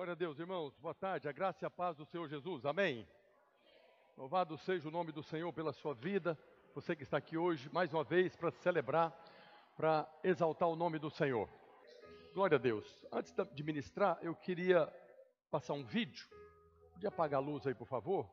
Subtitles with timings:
[0.00, 0.74] Glória a Deus, irmãos.
[0.78, 1.28] Boa tarde.
[1.28, 2.64] A graça e a paz do Senhor Jesus.
[2.64, 3.06] Amém.
[4.16, 6.38] Louvado seja o nome do Senhor pela sua vida.
[6.74, 9.14] Você que está aqui hoje, mais uma vez, para celebrar,
[9.76, 11.46] para exaltar o nome do Senhor.
[12.32, 13.06] Glória a Deus.
[13.12, 14.90] Antes de ministrar, eu queria
[15.50, 16.26] passar um vídeo.
[16.94, 18.26] Podia apagar a luz aí, por favor?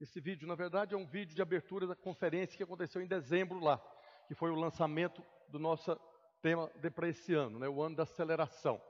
[0.00, 3.60] Esse vídeo, na verdade, é um vídeo de abertura da conferência que aconteceu em dezembro
[3.60, 3.78] lá,
[4.26, 6.00] que foi o lançamento do nosso
[6.40, 8.80] tema para esse ano, né, o ano da aceleração.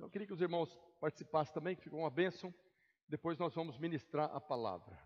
[0.00, 2.54] Então, eu queria que os irmãos participassem também, que ficou uma bênção.
[3.06, 4.98] Depois nós vamos ministrar a palavra.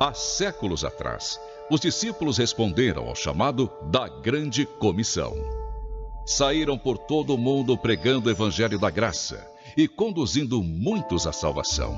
[0.00, 5.32] Há séculos atrás, os discípulos responderam ao chamado da Grande Comissão.
[6.26, 11.94] Saíram por todo o mundo pregando o Evangelho da Graça e conduzindo muitos à salvação.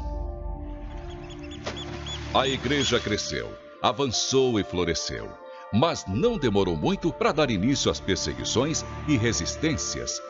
[2.35, 5.33] A igreja cresceu, avançou e floresceu,
[5.73, 10.21] mas não demorou muito para dar início às perseguições e resistências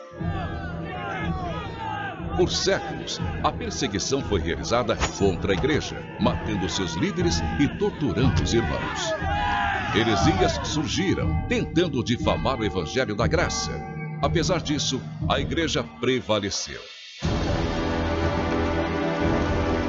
[2.41, 8.53] por séculos, a perseguição foi realizada contra a igreja, matando seus líderes e torturando os
[8.53, 9.13] irmãos.
[9.93, 13.71] Heresias surgiram, tentando difamar o evangelho da graça.
[14.21, 16.81] Apesar disso, a igreja prevaleceu.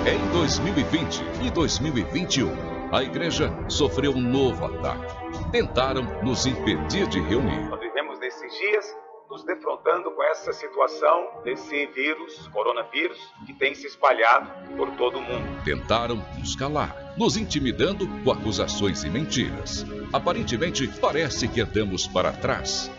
[0.04, 5.50] Em 2020 e 2021, a igreja sofreu um novo ataque.
[5.50, 7.70] Tentaram nos impedir de reunir.
[7.70, 8.94] Nós vivemos nesses dias
[9.30, 15.22] nos defrontando com essa situação desse vírus, coronavírus, que tem se espalhado por todo o
[15.22, 15.64] mundo.
[15.64, 19.86] Tentaram nos calar, nos intimidando com acusações e mentiras.
[20.12, 22.90] Aparentemente, parece que andamos para trás.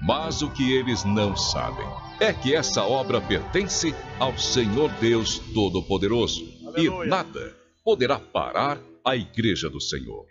[0.00, 1.86] Mas o que eles não sabem
[2.18, 6.42] é que essa obra pertence ao Senhor Deus Todo-Poderoso
[6.78, 10.26] e nada poderá parar a Igreja do Senhor.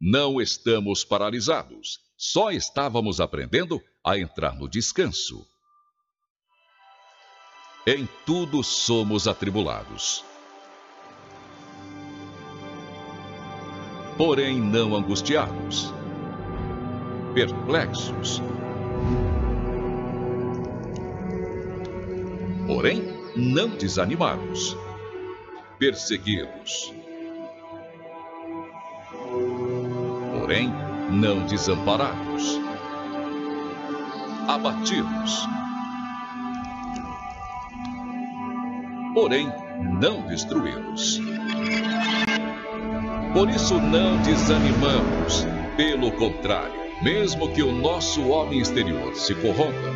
[0.00, 5.46] Não estamos paralisados, só estávamos aprendendo a entrar no descanso.
[7.86, 10.24] Em tudo somos atribulados.
[14.16, 15.92] Porém, não angustiados,
[17.34, 18.40] perplexos.
[22.66, 23.02] Porém,
[23.34, 24.76] não desanimados,
[25.82, 26.94] perseguidos.
[30.38, 30.72] Porém,
[31.10, 32.60] não desamparados
[34.46, 35.44] abatidos.
[39.12, 39.52] Porém,
[40.00, 41.20] não destruídos.
[43.32, 45.44] Por isso não desanimamos,
[45.76, 46.72] pelo contrário,
[47.02, 49.90] mesmo que o nosso homem exterior se corrompa,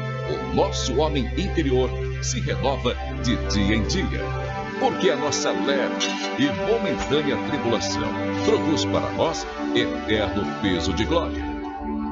[0.50, 1.88] o nosso homem interior
[2.24, 4.45] se renova de dia em dia.
[4.78, 6.06] Porque a nossa leve
[6.38, 8.12] e momentânea tribulação
[8.44, 11.56] produz para nós eterno peso de glória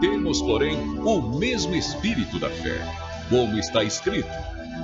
[0.05, 2.79] temos, porém, o mesmo espírito da fé.
[3.31, 4.29] Como está escrito: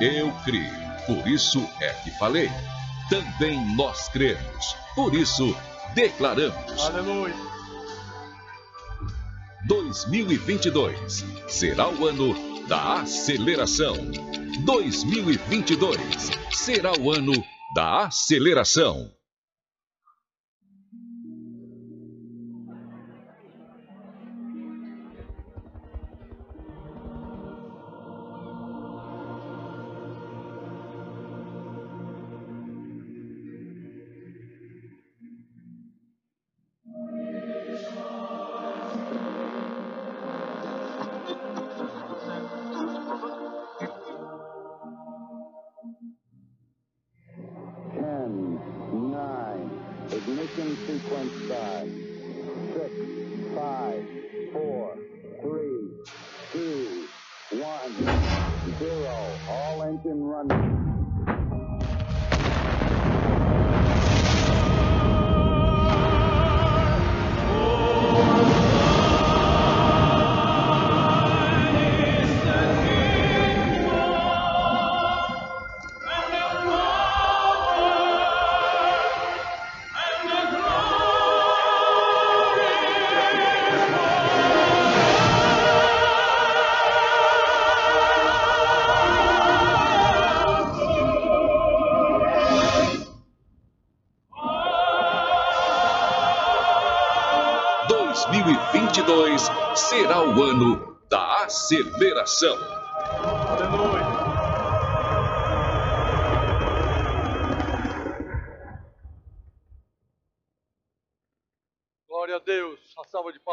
[0.00, 0.72] Eu creio,
[1.06, 2.50] por isso é que falei.
[3.10, 5.54] Também nós cremos, por isso
[5.94, 6.80] declaramos.
[6.86, 7.34] Aleluia.
[9.66, 12.34] 2022 será o ano
[12.66, 13.96] da aceleração.
[14.64, 15.98] 2022
[16.50, 17.32] será o ano
[17.72, 19.10] da aceleração.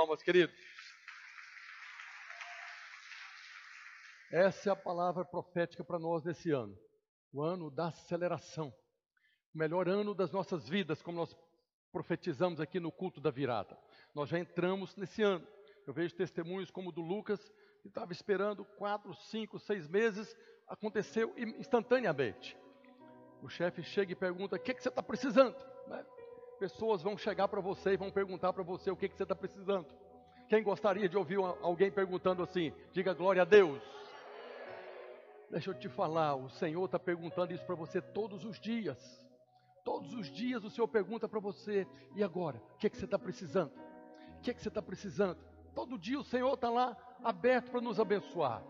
[0.07, 0.54] Palmas, querido.
[4.31, 6.77] Essa é a palavra profética para nós nesse ano.
[7.33, 8.74] O ano da aceleração.
[9.54, 11.36] O melhor ano das nossas vidas, como nós
[11.92, 13.77] profetizamos aqui no culto da virada.
[14.15, 15.45] Nós já entramos nesse ano.
[15.86, 17.42] Eu vejo testemunhos como o do Lucas,
[17.81, 20.36] que estava esperando quatro, cinco, seis meses,
[20.68, 22.57] aconteceu instantaneamente.
[23.42, 25.56] O chefe chega e pergunta: O que, que você está precisando?
[26.59, 29.36] Pessoas vão chegar para você e vão perguntar para você o que, que você está
[29.36, 29.88] precisando.
[30.48, 32.74] Quem gostaria de ouvir alguém perguntando assim?
[32.92, 33.81] Diga glória a Deus.
[35.51, 39.25] Deixa eu te falar, o Senhor está perguntando isso para você todos os dias.
[39.83, 42.62] Todos os dias o Senhor pergunta para você: e agora?
[42.75, 43.71] O que, que você está precisando?
[44.38, 45.38] O que, que você está precisando?
[45.74, 48.63] Todo dia o Senhor está lá aberto para nos abençoar.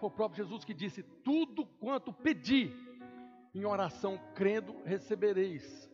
[0.00, 2.74] Foi o próprio Jesus que disse: Tudo quanto pedir
[3.54, 5.90] em oração, crendo, recebereis.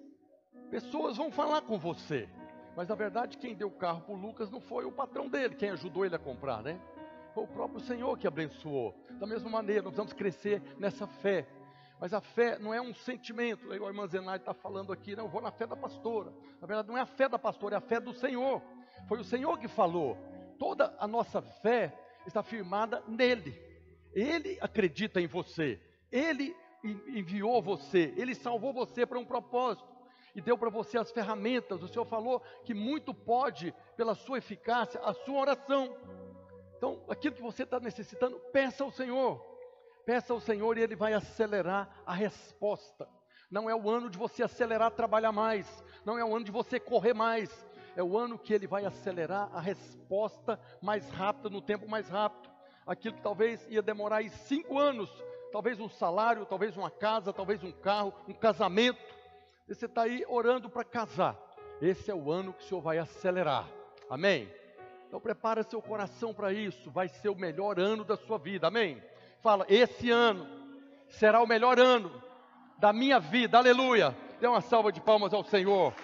[0.72, 2.26] Pessoas vão falar com você,
[2.74, 5.54] mas na verdade quem deu o carro para o Lucas não foi o patrão dele,
[5.54, 6.80] quem ajudou ele a comprar, né?
[7.34, 8.94] Foi o próprio Senhor que abençoou.
[9.20, 11.46] Da mesma maneira, nós precisamos crescer nessa fé.
[12.00, 15.30] Mas a fé não é um sentimento, o irmã Zenaide está falando aqui, não, eu
[15.30, 16.32] vou na fé da pastora.
[16.58, 18.62] Na verdade, não é a fé da pastora, é a fé do Senhor.
[19.06, 20.16] Foi o Senhor que falou.
[20.58, 21.94] Toda a nossa fé
[22.26, 23.54] está firmada nele.
[24.14, 25.78] Ele acredita em você.
[26.10, 28.14] Ele enviou você.
[28.16, 29.91] Ele salvou você para um propósito.
[30.34, 31.82] E deu para você as ferramentas.
[31.82, 35.96] O Senhor falou que muito pode, pela sua eficácia, a sua oração.
[36.76, 39.40] Então, aquilo que você está necessitando, peça ao Senhor.
[40.04, 43.08] Peça ao Senhor e Ele vai acelerar a resposta.
[43.50, 45.84] Não é o ano de você acelerar, trabalhar mais.
[46.04, 47.66] Não é o ano de você correr mais.
[47.94, 52.50] É o ano que Ele vai acelerar a resposta mais rápida, no tempo mais rápido.
[52.86, 55.10] Aquilo que talvez ia demorar aí cinco anos,
[55.52, 58.98] talvez um salário, talvez uma casa, talvez um carro, um casamento.
[59.74, 61.34] Você está aí orando para casar.
[61.80, 63.66] Esse é o ano que o Senhor vai acelerar.
[64.08, 64.52] Amém?
[65.08, 68.66] Então prepara seu coração para isso, vai ser o melhor ano da sua vida.
[68.66, 69.02] Amém?
[69.40, 70.46] Fala, esse ano
[71.08, 72.22] será o melhor ano
[72.78, 73.56] da minha vida.
[73.56, 74.14] Aleluia.
[74.40, 75.94] Dê uma salva de palmas ao Senhor.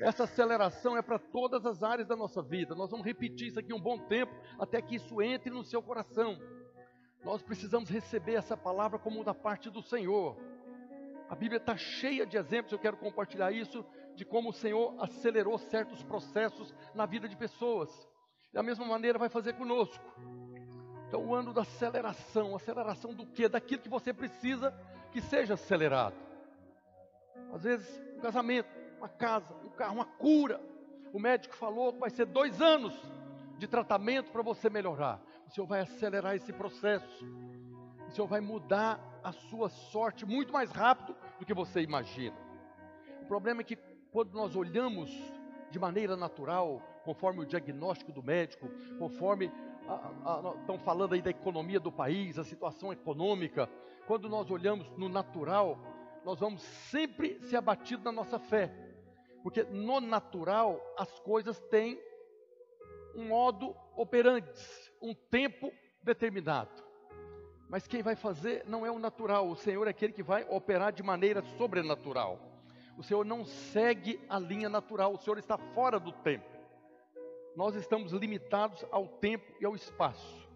[0.00, 2.74] Essa aceleração é para todas as áreas da nossa vida.
[2.74, 6.36] Nós vamos repetir isso aqui um bom tempo até que isso entre no seu coração.
[7.24, 10.36] Nós precisamos receber essa palavra como da parte do Senhor.
[11.28, 13.84] A Bíblia está cheia de exemplos, eu quero compartilhar isso
[14.14, 17.90] de como o Senhor acelerou certos processos na vida de pessoas.
[18.52, 20.04] Da mesma maneira vai fazer conosco.
[21.08, 23.48] Então, o ano da aceleração, aceleração do quê?
[23.48, 24.72] Daquilo que você precisa
[25.10, 26.16] que seja acelerado.
[27.52, 30.60] Às vezes, um casamento, uma casa, um carro, uma cura.
[31.12, 32.94] O médico falou que vai ser dois anos
[33.58, 35.20] de tratamento para você melhorar.
[35.52, 37.26] O Senhor vai acelerar esse processo.
[38.08, 42.34] O Senhor vai mudar a sua sorte muito mais rápido do que você imagina.
[43.20, 43.76] O problema é que
[44.10, 45.10] quando nós olhamos
[45.70, 48.66] de maneira natural, conforme o diagnóstico do médico,
[48.98, 49.52] conforme
[50.62, 53.68] estão falando aí da economia do país, a situação econômica,
[54.06, 55.78] quando nós olhamos no natural,
[56.24, 58.72] nós vamos sempre ser abatidos na nossa fé,
[59.42, 62.00] porque no natural as coisas têm
[63.14, 65.72] um modo operante, um tempo
[66.02, 66.82] determinado.
[67.68, 70.92] Mas quem vai fazer não é o natural, o Senhor é aquele que vai operar
[70.92, 72.38] de maneira sobrenatural.
[72.96, 76.44] O Senhor não segue a linha natural, o Senhor está fora do tempo.
[77.56, 80.48] Nós estamos limitados ao tempo e ao espaço.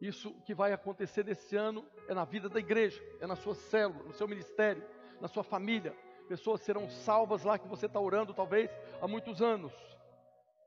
[0.00, 4.04] Isso que vai acontecer nesse ano é na vida da igreja, é na sua célula,
[4.04, 4.84] no seu ministério,
[5.20, 5.96] na sua família.
[6.28, 9.72] Pessoas serão salvas lá que você está orando, talvez há muitos anos.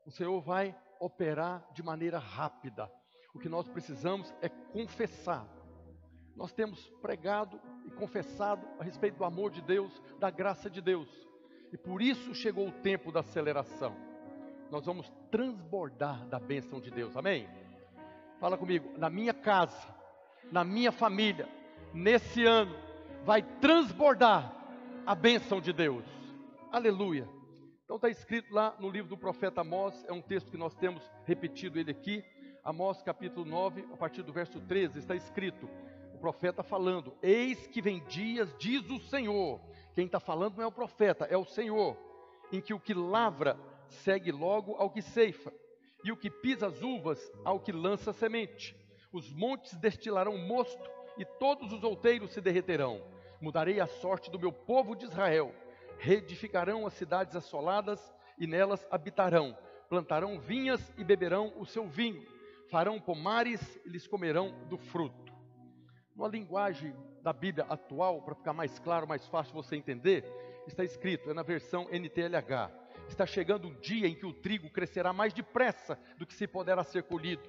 [0.04, 2.90] O Senhor vai operar de maneira rápida.
[3.34, 5.46] O que nós precisamos é confessar
[6.38, 11.08] nós temos pregado e confessado a respeito do amor de Deus, da graça de Deus.
[11.72, 13.92] E por isso chegou o tempo da aceleração.
[14.70, 17.16] Nós vamos transbordar da bênção de Deus.
[17.16, 17.48] Amém?
[18.38, 19.92] Fala comigo, na minha casa,
[20.52, 21.48] na minha família,
[21.92, 22.76] nesse ano,
[23.24, 24.54] vai transbordar
[25.04, 26.04] a bênção de Deus.
[26.70, 27.28] Aleluia.
[27.88, 31.10] Então está escrito lá no livro do profeta Amós, é um texto que nós temos
[31.24, 32.22] repetido ele aqui.
[32.62, 35.66] Amós capítulo 9, a partir do verso 13, está escrito:
[36.12, 39.58] o profeta falando: Eis que vem dias, diz o Senhor.
[39.94, 41.96] Quem está falando não é o profeta, é o Senhor,
[42.52, 45.50] em que o que lavra segue logo ao que ceifa,
[46.04, 48.76] e o que pisa as uvas ao que lança semente.
[49.10, 53.02] Os montes destilarão mosto, e todos os outeiros se derreterão.
[53.40, 55.54] Mudarei a sorte do meu povo de Israel.
[55.98, 58.00] Reedificarão as cidades assoladas,
[58.38, 59.56] e nelas habitarão.
[59.88, 62.24] Plantarão vinhas e beberão o seu vinho.
[62.70, 65.32] Farão pomares e lhes comerão do fruto.
[66.14, 70.24] Numa linguagem da Bíblia atual, para ficar mais claro, mais fácil você entender,
[70.66, 72.70] está escrito, é na versão NTLH,
[73.08, 76.84] está chegando um dia em que o trigo crescerá mais depressa do que se poderá
[76.84, 77.42] ser colhido.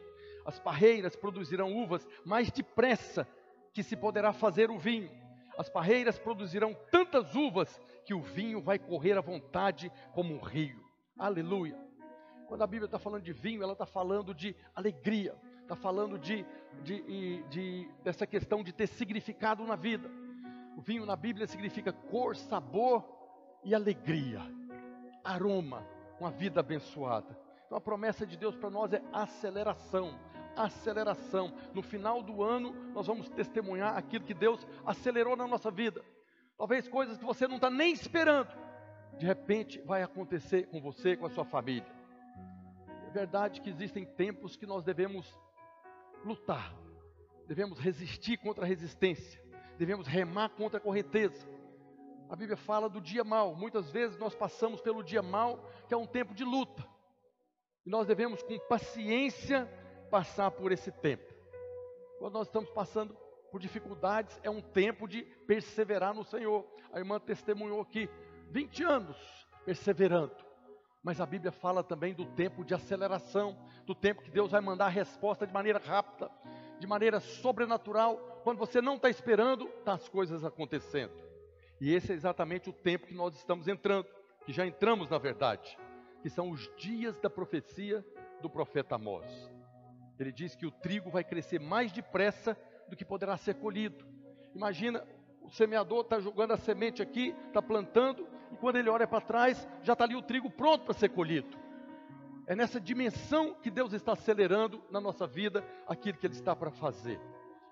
[0.46, 3.27] As parreiras produzirão uvas mais depressa
[3.74, 5.12] que se poderá fazer o vinho.
[5.60, 10.82] As parreiras produzirão tantas uvas que o vinho vai correr à vontade como um rio.
[11.18, 11.78] Aleluia.
[12.48, 16.46] Quando a Bíblia está falando de vinho, ela está falando de alegria, está falando de,
[16.82, 20.10] de, de, dessa questão de ter significado na vida.
[20.78, 23.04] O vinho na Bíblia significa cor, sabor
[23.62, 24.39] e alegria,
[25.25, 25.86] aroma,
[26.22, 27.38] uma vida abençoada.
[27.66, 30.18] Então a promessa de Deus para nós é aceleração,
[30.56, 31.53] aceleração.
[31.74, 36.03] No final do ano, nós vamos testemunhar aquilo que Deus acelerou na nossa vida.
[36.58, 38.50] Talvez coisas que você não está nem esperando,
[39.18, 41.88] de repente vai acontecer com você, com a sua família.
[43.08, 45.38] É verdade que existem tempos que nós devemos
[46.24, 46.75] lutar,
[47.48, 49.41] devemos resistir contra a resistência,
[49.77, 51.48] devemos remar contra a correnteza.
[52.29, 53.56] A Bíblia fala do dia mal.
[53.56, 56.86] Muitas vezes nós passamos pelo dia mal, que é um tempo de luta.
[57.86, 59.68] E nós devemos, com paciência,
[60.10, 61.34] passar por esse tempo.
[62.18, 63.16] Quando nós estamos passando
[63.51, 66.66] por dificuldades, é um tempo de perseverar no Senhor.
[66.92, 68.10] A irmã testemunhou aqui
[68.51, 69.18] 20 anos
[69.66, 70.36] perseverando.
[71.01, 74.88] Mas a Bíblia fala também do tempo de aceleração, do tempo que Deus vai mandar
[74.88, 76.30] a resposta de maneira rápida,
[76.78, 78.42] de maneira sobrenatural.
[78.44, 81.13] Quando você não está esperando, tá as coisas acontecendo.
[81.80, 84.08] E esse é exatamente o tempo que nós estamos entrando,
[84.46, 85.78] que já entramos na verdade,
[86.22, 88.06] que são os dias da profecia
[88.42, 89.59] do profeta Amós.
[90.20, 92.58] Ele diz que o trigo vai crescer mais depressa
[92.88, 94.06] do que poderá ser colhido.
[94.54, 95.06] Imagina,
[95.42, 99.68] o semeador está jogando a semente aqui, está plantando, e quando ele olha para trás,
[99.82, 101.58] já está ali o trigo pronto para ser colhido.
[102.50, 106.72] É nessa dimensão que Deus está acelerando na nossa vida aquilo que Ele está para
[106.72, 107.20] fazer.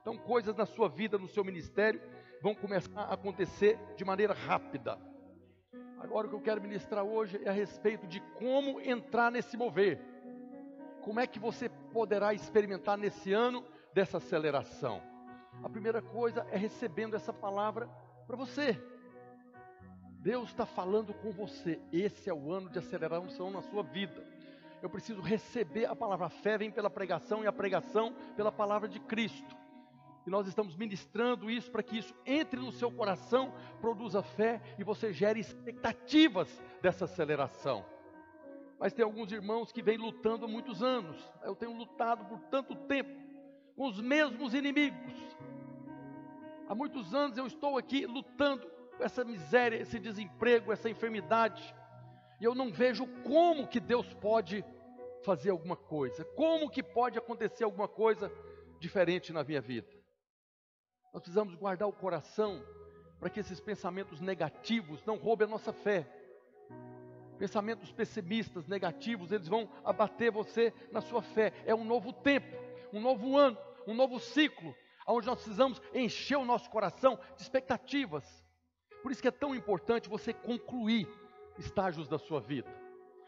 [0.02, 2.00] Então, coisas na sua vida, no seu ministério,
[2.44, 5.00] vão começar a acontecer de maneira rápida.
[6.00, 10.00] Agora, o que eu quero ministrar hoje é a respeito de como entrar nesse mover.
[11.02, 15.02] Como é que você poderá experimentar nesse ano dessa aceleração?
[15.64, 17.90] A primeira coisa é recebendo essa palavra
[18.28, 18.80] para você.
[20.20, 21.82] Deus está falando com você.
[21.92, 24.24] Esse é o ano de aceleração na sua vida.
[24.80, 26.28] Eu preciso receber a palavra.
[26.28, 29.56] A fé vem pela pregação e a pregação pela palavra de Cristo.
[30.28, 33.52] E nós estamos ministrando isso para que isso entre no seu coração,
[33.82, 37.97] produza fé e você gere expectativas dessa aceleração.
[38.80, 41.18] Mas tem alguns irmãos que vêm lutando há muitos anos.
[41.44, 43.10] Eu tenho lutado por tanto tempo
[43.76, 45.14] com os mesmos inimigos.
[46.68, 48.70] Há muitos anos eu estou aqui lutando
[49.00, 51.76] essa miséria, esse desemprego, essa enfermidade,
[52.40, 54.64] e eu não vejo como que Deus pode
[55.24, 58.32] fazer alguma coisa, como que pode acontecer alguma coisa
[58.80, 59.88] diferente na minha vida.
[61.14, 62.62] Nós precisamos guardar o coração
[63.20, 66.08] para que esses pensamentos negativos não roubem a nossa fé.
[67.38, 71.54] Pensamentos pessimistas, negativos, eles vão abater você na sua fé.
[71.66, 72.56] É um novo tempo,
[72.92, 74.76] um novo ano, um novo ciclo,
[75.08, 78.46] onde nós precisamos encher o nosso coração de expectativas,
[79.02, 81.08] por isso que é tão importante você concluir
[81.58, 82.70] estágios da sua vida.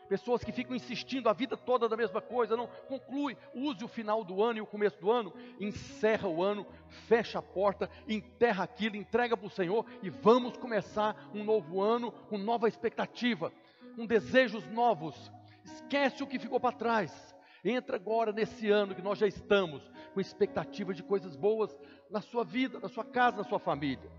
[0.09, 4.23] Pessoas que ficam insistindo a vida toda da mesma coisa, não conclui, use o final
[4.23, 6.65] do ano e o começo do ano, encerra o ano,
[7.07, 12.11] fecha a porta, enterra aquilo, entrega para o Senhor e vamos começar um novo ano
[12.11, 13.53] com nova expectativa,
[13.95, 15.31] com desejos novos.
[15.63, 17.35] Esquece o que ficou para trás.
[17.63, 19.81] Entra agora nesse ano que nós já estamos
[20.13, 21.77] com expectativa de coisas boas
[22.09, 24.09] na sua vida, na sua casa, na sua família.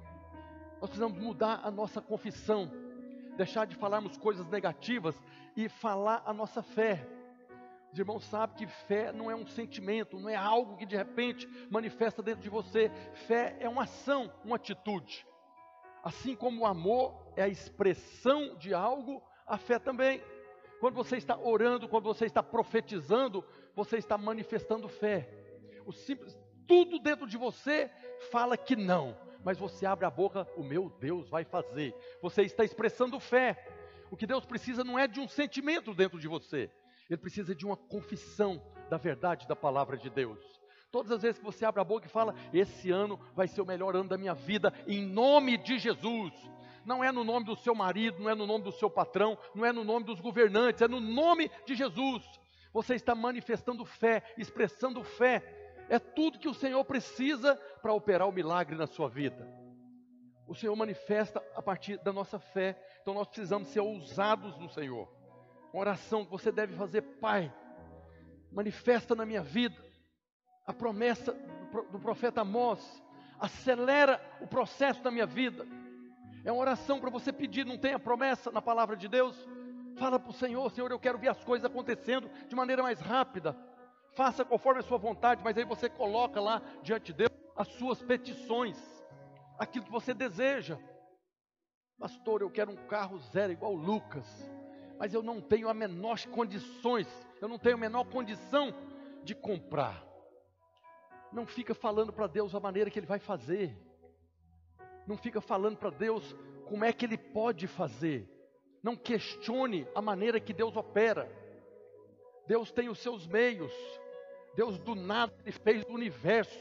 [0.80, 2.70] Nós precisamos mudar a nossa confissão,
[3.36, 5.18] deixar de falarmos coisas negativas
[5.56, 7.06] e falar a nossa fé.
[7.92, 11.48] Os irmãos sabem que fé não é um sentimento, não é algo que de repente
[11.70, 12.90] manifesta dentro de você.
[13.26, 15.26] Fé é uma ação, uma atitude.
[16.02, 20.22] Assim como o amor é a expressão de algo, a fé também.
[20.78, 25.28] Quando você está orando, quando você está profetizando, você está manifestando fé.
[25.84, 27.90] O simples, tudo dentro de você
[28.30, 31.94] fala que não, mas você abre a boca, o meu Deus vai fazer.
[32.22, 33.66] Você está expressando fé.
[34.10, 36.70] O que Deus precisa não é de um sentimento dentro de você,
[37.08, 40.60] Ele precisa de uma confissão da verdade da palavra de Deus.
[40.90, 43.66] Todas as vezes que você abre a boca e fala, esse ano vai ser o
[43.66, 46.32] melhor ano da minha vida, em nome de Jesus.
[46.84, 49.64] Não é no nome do seu marido, não é no nome do seu patrão, não
[49.64, 52.24] é no nome dos governantes, é no nome de Jesus.
[52.72, 55.42] Você está manifestando fé, expressando fé,
[55.88, 59.46] é tudo que o Senhor precisa para operar o milagre na sua vida.
[60.46, 62.80] O Senhor manifesta a partir da nossa fé.
[63.02, 65.08] Então nós precisamos ser ousados no Senhor.
[65.72, 67.52] Uma oração que você deve fazer, Pai,
[68.52, 69.76] manifesta na minha vida
[70.66, 71.32] a promessa
[71.90, 72.80] do profeta Amós,
[73.40, 75.66] acelera o processo da minha vida.
[76.44, 79.36] É uma oração para você pedir, não tem a promessa na palavra de Deus?
[79.98, 83.56] Fala para o Senhor, Senhor, eu quero ver as coisas acontecendo de maneira mais rápida.
[84.14, 88.02] Faça conforme a sua vontade, mas aí você coloca lá diante de Deus as suas
[88.02, 88.78] petições,
[89.58, 90.78] aquilo que você deseja.
[91.98, 94.26] Pastor, eu quero um carro zero igual Lucas,
[94.98, 97.06] mas eu não tenho a menor condições,
[97.42, 98.74] eu não tenho a menor condição
[99.22, 100.02] de comprar.
[101.30, 103.76] Não fica falando para Deus a maneira que Ele vai fazer.
[105.10, 106.36] Não fica falando para Deus
[106.68, 108.30] como é que Ele pode fazer.
[108.80, 111.28] Não questione a maneira que Deus opera.
[112.46, 113.72] Deus tem os seus meios.
[114.54, 116.56] Deus do nada Ele fez o universo.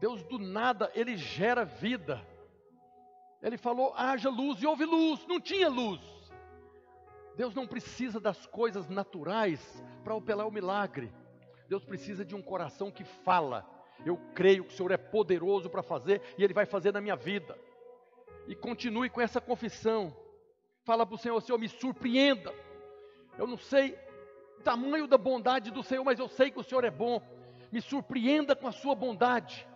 [0.00, 2.26] Deus do nada Ele gera vida.
[3.40, 5.24] Ele falou: haja luz e houve luz.
[5.28, 6.00] Não tinha luz.
[7.36, 9.60] Deus não precisa das coisas naturais
[10.02, 11.14] para operar o milagre.
[11.68, 13.77] Deus precisa de um coração que fala.
[14.04, 17.16] Eu creio que o Senhor é poderoso para fazer e Ele vai fazer na minha
[17.16, 17.58] vida.
[18.46, 20.16] E continue com essa confissão.
[20.84, 22.54] Fala para o Senhor, Senhor, me surpreenda.
[23.36, 23.98] Eu não sei
[24.58, 27.22] o tamanho da bondade do Senhor, mas eu sei que o Senhor é bom.
[27.70, 29.66] Me surpreenda com a sua bondade.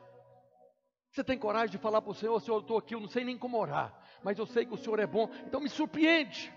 [1.10, 3.22] Você tem coragem de falar para o Senhor, Senhor, eu estou aqui, eu não sei
[3.22, 6.50] nem como orar, mas eu sei que o Senhor é bom, então me surpreende.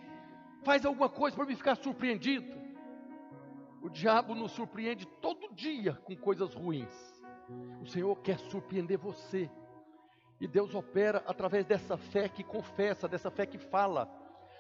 [0.63, 2.55] Faz alguma coisa para me ficar surpreendido.
[3.81, 7.14] O diabo nos surpreende todo dia com coisas ruins.
[7.81, 9.49] O Senhor quer surpreender você.
[10.39, 14.09] E Deus opera através dessa fé que confessa, dessa fé que fala.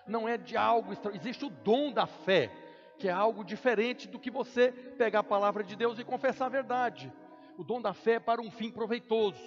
[0.07, 2.51] Não é de algo estranho, existe o dom da fé,
[2.97, 6.49] que é algo diferente do que você pegar a palavra de Deus e confessar a
[6.49, 7.11] verdade.
[7.57, 9.41] O dom da fé é para um fim proveitoso.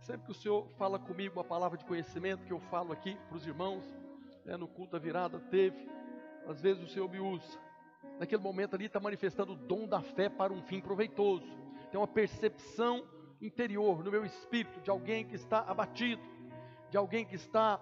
[0.00, 3.36] Sempre que o Senhor fala comigo uma palavra de conhecimento que eu falo aqui para
[3.36, 3.84] os irmãos,
[4.44, 5.88] né, no culto da virada teve,
[6.46, 7.58] às vezes o Senhor me usa.
[8.18, 11.46] Naquele momento ali está manifestando o dom da fé para um fim proveitoso.
[11.90, 13.04] Tem uma percepção
[13.40, 16.22] interior no meu espírito de alguém que está abatido,
[16.90, 17.80] de alguém que está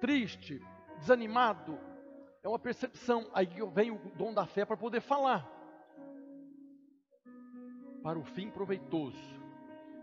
[0.00, 0.62] triste,
[0.98, 1.78] desanimado.
[2.42, 3.28] É uma percepção.
[3.32, 5.46] Aí vem o dom da fé para poder falar.
[8.02, 9.38] Para o fim proveitoso.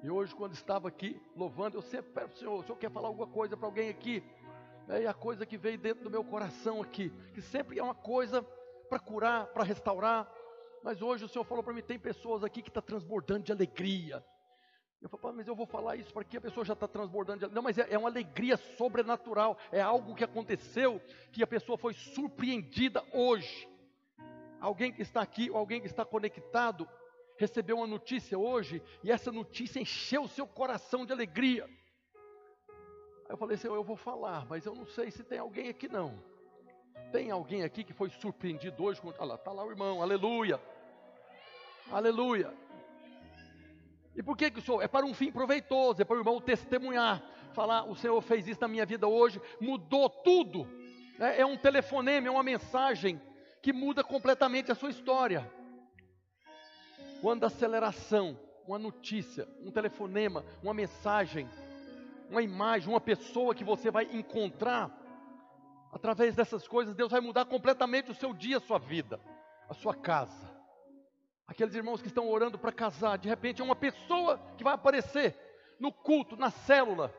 [0.04, 3.26] E hoje, quando estava aqui louvando, eu sempre peço, Senhor, o Senhor quer falar alguma
[3.26, 4.24] coisa para alguém aqui?
[4.88, 8.46] É, a coisa que veio dentro do meu coração aqui, que sempre é uma coisa
[8.86, 10.32] para curar, para restaurar.
[10.84, 13.52] Mas hoje o Senhor falou para mim: tem pessoas aqui que estão tá transbordando de
[13.52, 14.24] alegria.
[15.02, 17.54] Eu falo, mas eu vou falar isso porque a pessoa já está transbordando de.
[17.54, 19.58] Não, mas é, é uma alegria sobrenatural.
[19.72, 23.70] É algo que aconteceu que a pessoa foi surpreendida hoje.
[24.60, 26.90] Alguém que está aqui, ou alguém que está conectado,
[27.38, 31.66] recebeu uma notícia hoje e essa notícia encheu o seu coração de alegria.
[33.26, 35.88] Aí eu falei assim, eu vou falar, mas eu não sei se tem alguém aqui
[35.88, 36.24] não.
[37.12, 39.02] Tem alguém aqui que foi surpreendido hoje?
[39.04, 40.60] Olha lá, está lá o irmão, aleluia.
[41.92, 42.54] Aleluia.
[44.16, 44.82] E por que que o Senhor?
[44.82, 47.22] É para um fim proveitoso, é para o irmão testemunhar,
[47.54, 50.68] falar, o Senhor fez isso na minha vida hoje, mudou tudo.
[51.20, 53.22] É, é um telefonema, é uma mensagem
[53.62, 55.50] que muda completamente a sua história.
[57.22, 61.50] Quando a aceleração, uma notícia, um telefonema, uma mensagem,
[62.30, 65.05] uma imagem, uma pessoa que você vai encontrar,
[65.96, 69.18] através dessas coisas, Deus vai mudar completamente o seu dia, a sua vida,
[69.70, 70.54] a sua casa.
[71.48, 75.34] Aqueles irmãos que estão orando para casar, de repente é uma pessoa que vai aparecer
[75.80, 77.14] no culto, na célula,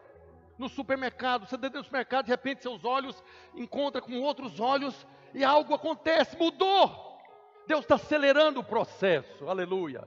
[0.58, 1.46] no supermercado.
[1.46, 6.36] Você dentro do supermercado, de repente seus olhos encontram com outros olhos e algo acontece,
[6.36, 7.18] mudou.
[7.66, 10.06] Deus está acelerando o processo, aleluia.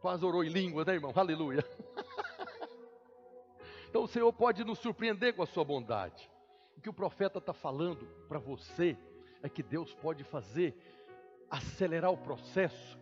[0.00, 1.12] Quase orou em língua, né, irmão?
[1.12, 1.64] Aleluia.
[3.88, 6.30] Então o Senhor pode nos surpreender com a sua bondade.
[6.76, 8.96] O que o profeta está falando para você
[9.42, 10.76] é que Deus pode fazer
[11.50, 12.98] acelerar o processo.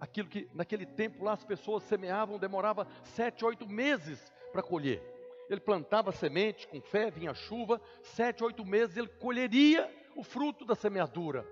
[0.00, 5.02] Aquilo que naquele tempo lá as pessoas semeavam, demorava sete, oito meses para colher.
[5.48, 10.74] Ele plantava semente com fé, vinha chuva, sete, oito meses ele colheria o fruto da
[10.74, 11.46] semeadura.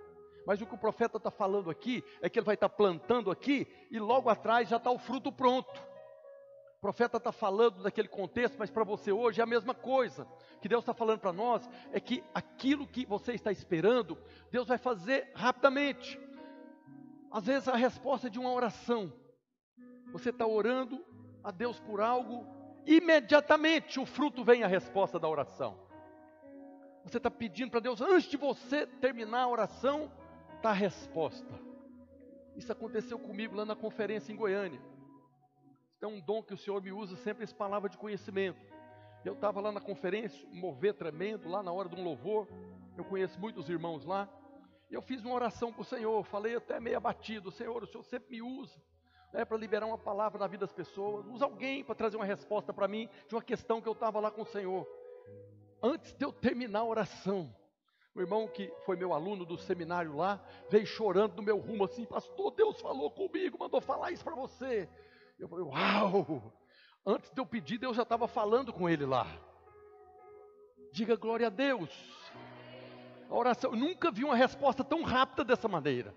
[0.45, 3.31] Mas o que o profeta está falando aqui é que ele vai estar tá plantando
[3.31, 5.92] aqui e logo atrás já está o fruto pronto.
[6.83, 10.27] O profeta está falando daquele contexto, mas para você hoje é a mesma coisa.
[10.57, 14.19] O que Deus está falando para nós é que aquilo que você está esperando,
[14.51, 16.19] Deus vai fazer rapidamente.
[17.31, 19.13] Às vezes a resposta é de uma oração.
[20.11, 21.01] Você está orando
[21.45, 22.45] a Deus por algo,
[22.85, 25.79] imediatamente o fruto vem a resposta da oração.
[27.05, 30.11] Você está pedindo para Deus, antes de você terminar a oração,
[30.57, 31.55] está a resposta.
[32.57, 34.91] Isso aconteceu comigo lá na conferência em Goiânia.
[36.03, 38.61] É um dom que o Senhor me usa sempre essa palavra de conhecimento.
[39.25, 42.49] Eu estava lá na conferência, mover tremendo, lá na hora de um louvor.
[42.97, 44.29] Eu conheço muitos irmãos lá.
[44.91, 48.33] Eu fiz uma oração para o Senhor, falei até meio abatido, Senhor, o Senhor sempre
[48.33, 48.83] me usa.
[49.33, 52.73] né, para liberar uma palavra na vida das pessoas, usa alguém para trazer uma resposta
[52.73, 54.87] para mim de uma questão que eu estava lá com o Senhor.
[55.83, 57.55] Antes de eu terminar a oração,
[58.15, 62.05] o irmão que foi meu aluno do seminário lá, veio chorando no meu rumo assim,
[62.05, 64.89] pastor, Deus falou comigo, mandou falar isso para você.
[65.43, 66.53] Eu falei, uau!
[67.05, 69.27] Antes de eu pedir, Deus já estava falando com ele lá.
[70.93, 71.91] Diga glória a Deus.
[73.29, 76.15] A oração, eu nunca vi uma resposta tão rápida dessa maneira.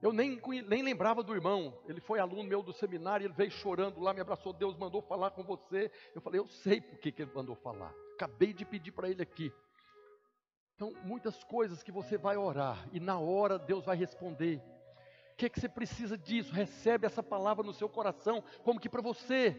[0.00, 3.98] Eu nem, nem lembrava do irmão, ele foi aluno meu do seminário, ele veio chorando
[3.98, 5.90] lá, me abraçou, Deus mandou falar com você.
[6.14, 7.92] Eu falei, eu sei por que, que ele mandou falar.
[8.14, 9.52] Acabei de pedir para ele aqui.
[10.76, 14.62] Então, muitas coisas que você vai orar e na hora Deus vai responder.
[15.36, 16.50] O que, que você precisa disso?
[16.50, 19.54] Recebe essa palavra no seu coração, como que para você.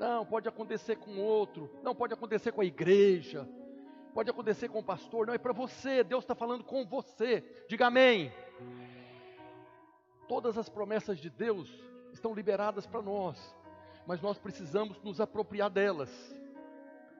[0.00, 3.48] Não, pode acontecer com outro, não pode acontecer com a igreja,
[4.12, 7.44] pode acontecer com o pastor, não, é para você, Deus está falando com você.
[7.68, 8.32] Diga amém.
[10.26, 11.72] Todas as promessas de Deus
[12.12, 13.54] estão liberadas para nós,
[14.08, 16.10] mas nós precisamos nos apropriar delas.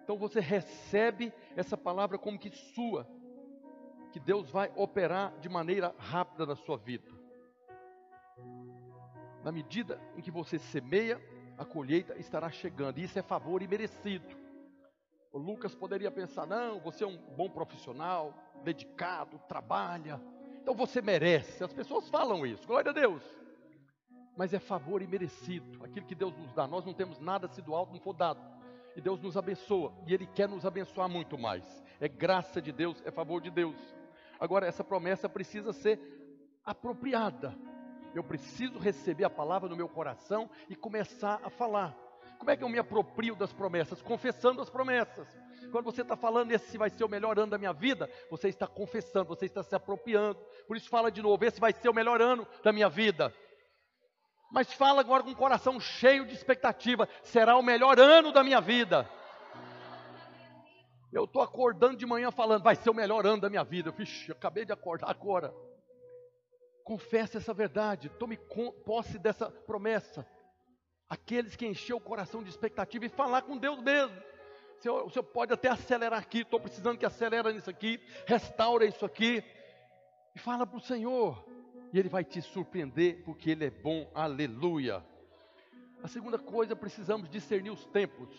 [0.03, 3.07] Então você recebe essa palavra como que sua,
[4.11, 7.20] que Deus vai operar de maneira rápida na sua vida.
[9.43, 11.21] Na medida em que você semeia,
[11.57, 14.27] a colheita estará chegando, e isso é favor imerecido.
[15.33, 20.21] O Lucas poderia pensar: não, você é um bom profissional, dedicado, trabalha,
[20.61, 21.65] então você merece.
[21.65, 23.23] As pessoas falam isso, glória a Deus.
[24.37, 26.67] Mas é favor imerecido, aquilo que Deus nos dá.
[26.67, 28.41] Nós não temos nada se do alto não for dado.
[28.97, 31.83] E Deus nos abençoa, e Ele quer nos abençoar muito mais.
[32.01, 33.77] É graça de Deus, é favor de Deus.
[34.39, 36.01] Agora, essa promessa precisa ser
[36.65, 37.55] apropriada.
[38.15, 41.97] Eu preciso receber a palavra no meu coração e começar a falar.
[42.39, 44.01] Como é que eu me aproprio das promessas?
[44.01, 45.29] Confessando as promessas.
[45.71, 48.67] Quando você está falando, esse vai ser o melhor ano da minha vida, você está
[48.67, 50.41] confessando, você está se apropriando.
[50.67, 53.33] Por isso, fala de novo: esse vai ser o melhor ano da minha vida.
[54.51, 58.61] Mas fala agora com o coração cheio de expectativa: será o melhor ano da minha
[58.61, 59.09] vida.
[61.13, 63.89] Eu estou acordando de manhã falando, vai ser o melhor ano da minha vida.
[63.89, 65.53] Eu, fiz, acabei de acordar agora.
[66.85, 68.37] Confesse essa verdade, tome
[68.85, 70.27] posse dessa promessa.
[71.09, 74.17] Aqueles que encheu o coração de expectativa e falar com Deus mesmo.
[74.79, 79.05] Senhor, o Senhor pode até acelerar aqui, estou precisando que acelere nisso aqui, restaura isso
[79.05, 79.45] aqui.
[80.35, 81.45] E fala para o Senhor.
[81.93, 85.05] E Ele vai te surpreender, porque Ele é bom, aleluia.
[86.03, 88.31] A segunda coisa, precisamos discernir os tempos.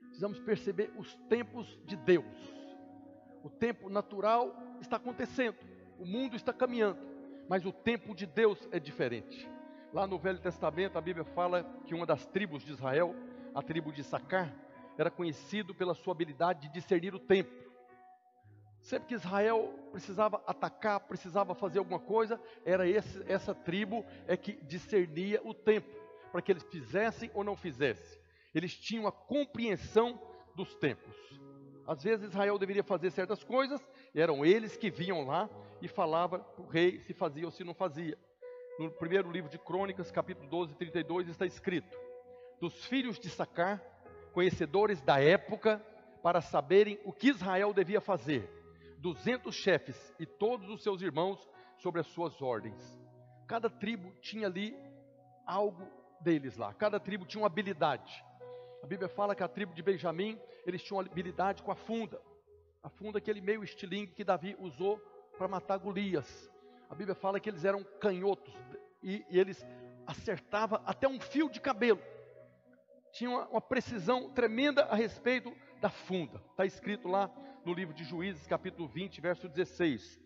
[0.00, 2.24] Precisamos perceber os tempos de Deus.
[3.44, 5.56] O tempo natural está acontecendo,
[5.98, 6.98] o mundo está caminhando,
[7.48, 9.48] mas o tempo de Deus é diferente.
[9.92, 13.14] Lá no Velho Testamento, a Bíblia fala que uma das tribos de Israel,
[13.54, 14.54] a tribo de Sacar,
[14.96, 17.50] era conhecido pela sua habilidade de discernir o tempo.
[18.80, 24.52] Sempre que Israel precisava atacar, precisava fazer alguma coisa, era esse, essa tribo é que
[24.64, 25.88] discernia o tempo,
[26.30, 28.20] para que eles fizessem ou não fizessem.
[28.54, 30.20] Eles tinham a compreensão
[30.54, 31.16] dos tempos.
[31.88, 33.80] Às vezes Israel deveria fazer certas coisas,
[34.14, 35.50] eram eles que vinham lá
[35.82, 38.16] e falavam para o rei se fazia ou se não fazia.
[38.78, 41.98] No primeiro livro de Crônicas, capítulo 12, 32, está escrito:
[42.60, 43.82] Dos filhos de Sacar
[44.38, 45.84] conhecedores da época,
[46.22, 48.48] para saberem o que Israel devia fazer.
[48.98, 51.44] Duzentos chefes e todos os seus irmãos
[51.78, 53.00] sobre as suas ordens.
[53.46, 54.76] Cada tribo tinha ali
[55.46, 55.88] algo
[56.20, 56.72] deles lá.
[56.74, 58.24] Cada tribo tinha uma habilidade.
[58.82, 62.20] A Bíblia fala que a tribo de Benjamim, eles tinham habilidade com a funda.
[62.82, 64.98] A funda, aquele meio estilingue que Davi usou
[65.36, 66.50] para matar Golias.
[66.88, 68.54] A Bíblia fala que eles eram canhotos
[69.02, 69.64] e, e eles
[70.06, 72.00] acertavam até um fio de cabelo
[73.12, 76.42] tinha uma, uma precisão tremenda a respeito da funda.
[76.50, 77.30] Está escrito lá
[77.64, 80.20] no livro de Juízes, capítulo 20, verso 16.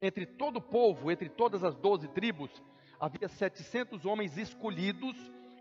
[0.00, 2.50] Entre todo o povo, entre todas as doze tribos,
[3.00, 5.16] havia setecentos homens escolhidos,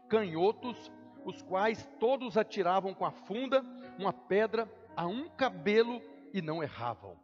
[0.10, 0.92] canhotos,
[1.26, 3.66] os quais todos atiravam com a funda
[3.98, 7.18] uma pedra a um cabelo e não erravam.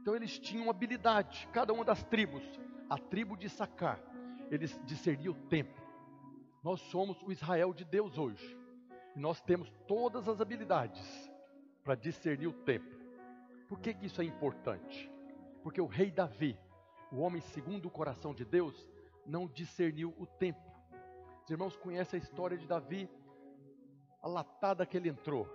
[0.00, 2.42] Então eles tinham habilidade, cada uma das tribos.
[2.90, 4.00] A tribo de Sacar,
[4.50, 5.80] eles discerniam o tempo.
[6.62, 8.58] Nós somos o Israel de Deus hoje.
[9.14, 11.30] E nós temos todas as habilidades
[11.84, 12.96] para discernir o tempo.
[13.68, 15.10] Por que, que isso é importante?
[15.62, 16.58] Porque o rei Davi,
[17.10, 18.86] o homem segundo o coração de Deus,
[19.26, 20.60] não discerniu o tempo.
[21.44, 23.08] Os irmãos conhecem a história de Davi,
[24.22, 25.46] a latada que ele entrou,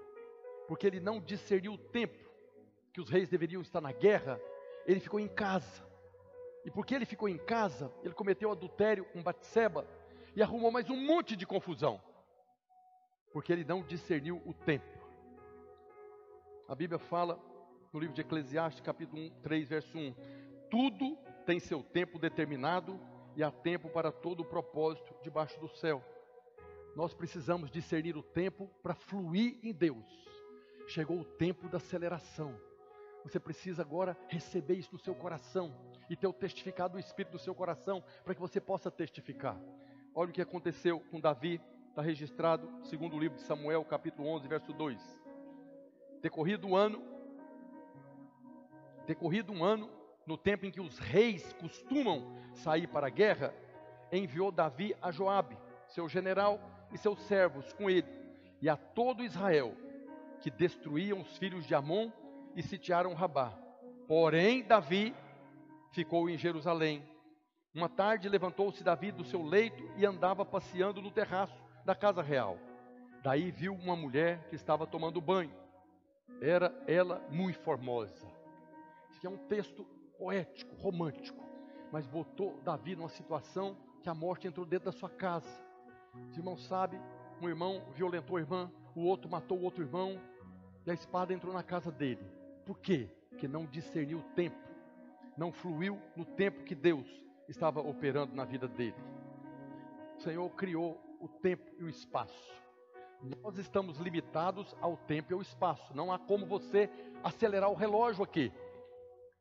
[0.68, 2.30] porque ele não discerniu o tempo
[2.94, 4.40] que os reis deveriam estar na guerra,
[4.86, 5.86] ele ficou em casa.
[6.66, 9.88] E porque ele ficou em casa, ele cometeu adultério com Batseba
[10.36, 12.02] e arrumou mais um monte de confusão
[13.38, 14.98] porque ele não discerniu o tempo.
[16.68, 17.40] A Bíblia fala
[17.94, 20.16] no livro de Eclesiastes, capítulo 1, 3, verso 1:
[20.72, 23.00] Tudo tem seu tempo determinado
[23.36, 26.04] e há tempo para todo o propósito debaixo do céu.
[26.98, 30.04] Nós precisamos discernir o tempo para fluir em Deus.
[30.88, 32.60] Chegou o tempo da aceleração.
[33.24, 35.72] Você precisa agora receber isso no seu coração
[36.10, 39.62] e ter o testificado do Espírito no seu coração para que você possa testificar.
[40.16, 44.48] Olha o que aconteceu com Davi, está registrado, segundo o livro de Samuel, capítulo 11,
[44.48, 45.00] verso 2.
[46.20, 47.00] Decorrido um ano,
[49.06, 49.88] decorrido um ano,
[50.26, 53.54] no tempo em que os reis costumam sair para a guerra,
[54.12, 55.56] enviou Davi a Joabe,
[55.90, 56.60] seu general,
[56.92, 58.08] e seus servos com ele,
[58.62, 59.76] e a todo Israel,
[60.42, 62.12] que destruíam os filhos de Amon
[62.56, 63.52] e sitiaram Rabá.
[64.08, 65.16] Porém, Davi
[65.92, 67.04] ficou em Jerusalém.
[67.74, 72.58] Uma tarde levantou-se Davi do seu leito e andava passeando no terraço da casa real.
[73.22, 75.54] Daí viu uma mulher que estava tomando banho.
[76.42, 78.26] Era ela muito formosa.
[79.12, 79.86] Isso é um texto
[80.18, 81.44] poético, romântico,
[81.92, 85.67] mas botou Davi numa situação que a morte entrou dentro da sua casa.
[86.30, 87.00] Os irmãos sabem,
[87.42, 90.20] um irmão violentou a irmã, o outro matou o outro irmão,
[90.86, 92.26] e a espada entrou na casa dele.
[92.66, 93.10] Por quê?
[93.30, 94.58] Porque não discerniu o tempo,
[95.38, 97.08] não fluiu no tempo que Deus
[97.48, 98.96] estava operando na vida dele.
[100.18, 102.56] O Senhor criou o tempo e o espaço.
[103.42, 105.96] Nós estamos limitados ao tempo e ao espaço.
[105.96, 106.90] Não há como você
[107.24, 108.52] acelerar o relógio aqui.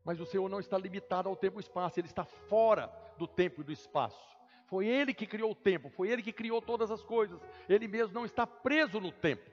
[0.04, 3.26] Mas o Senhor não está limitado ao tempo e ao espaço, ele está fora do
[3.26, 4.35] tempo e do espaço.
[4.66, 7.40] Foi ele que criou o tempo, foi ele que criou todas as coisas.
[7.68, 9.48] Ele mesmo não está preso no tempo.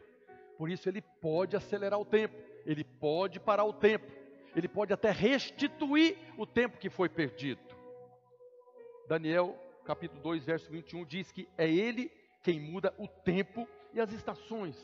[0.57, 4.11] Por isso ele pode acelerar o tempo, ele pode parar o tempo,
[4.55, 7.61] ele pode até restituir o tempo que foi perdido.
[9.07, 14.11] Daniel, capítulo 2, verso 21 diz que é ele quem muda o tempo e as
[14.11, 14.77] estações.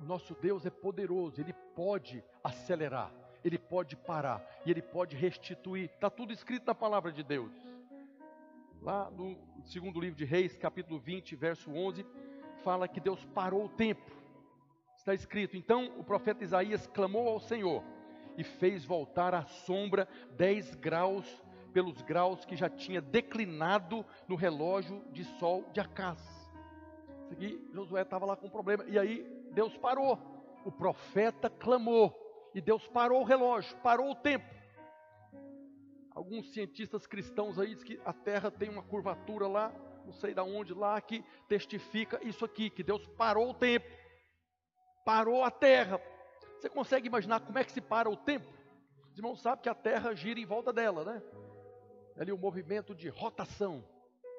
[0.00, 3.12] O nosso Deus é poderoso, ele pode acelerar,
[3.44, 5.84] ele pode parar e ele pode restituir.
[5.84, 7.52] Está tudo escrito na palavra de Deus.
[8.84, 12.04] Lá no segundo livro de Reis, capítulo 20, verso 11,
[12.62, 14.12] fala que Deus parou o tempo.
[14.94, 17.82] Está escrito: Então o profeta Isaías clamou ao Senhor
[18.36, 21.42] e fez voltar a sombra 10 graus
[21.72, 26.20] pelos graus que já tinha declinado no relógio de sol de Acás.
[27.32, 28.84] Aqui, Josué estava lá com um problema.
[28.86, 30.18] E aí Deus parou.
[30.62, 32.14] O profeta clamou.
[32.54, 34.63] E Deus parou o relógio, parou o tempo.
[36.14, 39.72] Alguns cientistas cristãos aí dizem que a Terra tem uma curvatura lá,
[40.04, 43.86] não sei de onde lá, que testifica isso aqui, que Deus parou o tempo,
[45.04, 46.00] parou a Terra.
[46.56, 48.46] Você consegue imaginar como é que se para o tempo?
[49.10, 51.22] Os irmãos sabem que a Terra gira em volta dela, né?
[52.16, 53.84] Ali o movimento de rotação.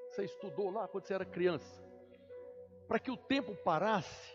[0.10, 1.84] Você estudou lá quando você era criança.
[2.88, 4.34] Para que o tempo parasse,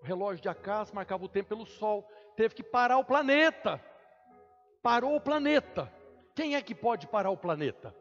[0.00, 2.08] o relógio de Acas marcava o tempo pelo Sol.
[2.36, 3.80] Teve que parar o planeta.
[4.82, 5.92] Parou o planeta.
[6.34, 7.94] Quem é que pode parar o planeta?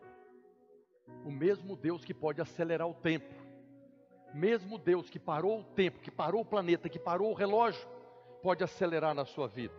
[1.25, 3.33] O mesmo Deus que pode acelerar o tempo.
[4.33, 7.85] Mesmo Deus que parou o tempo, que parou o planeta, que parou o relógio,
[8.41, 9.75] pode acelerar na sua vida.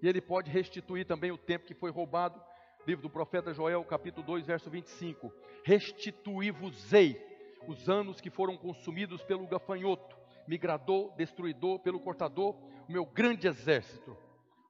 [0.00, 2.40] E Ele pode restituir também o tempo que foi roubado.
[2.86, 5.32] Livro do profeta Joel, capítulo 2, verso 25.
[5.64, 7.20] Restituí-vos-ei
[7.66, 10.16] os anos que foram consumidos pelo gafanhoto,
[10.46, 12.54] migrador, destruidor, pelo cortador,
[12.88, 14.12] o meu grande exército.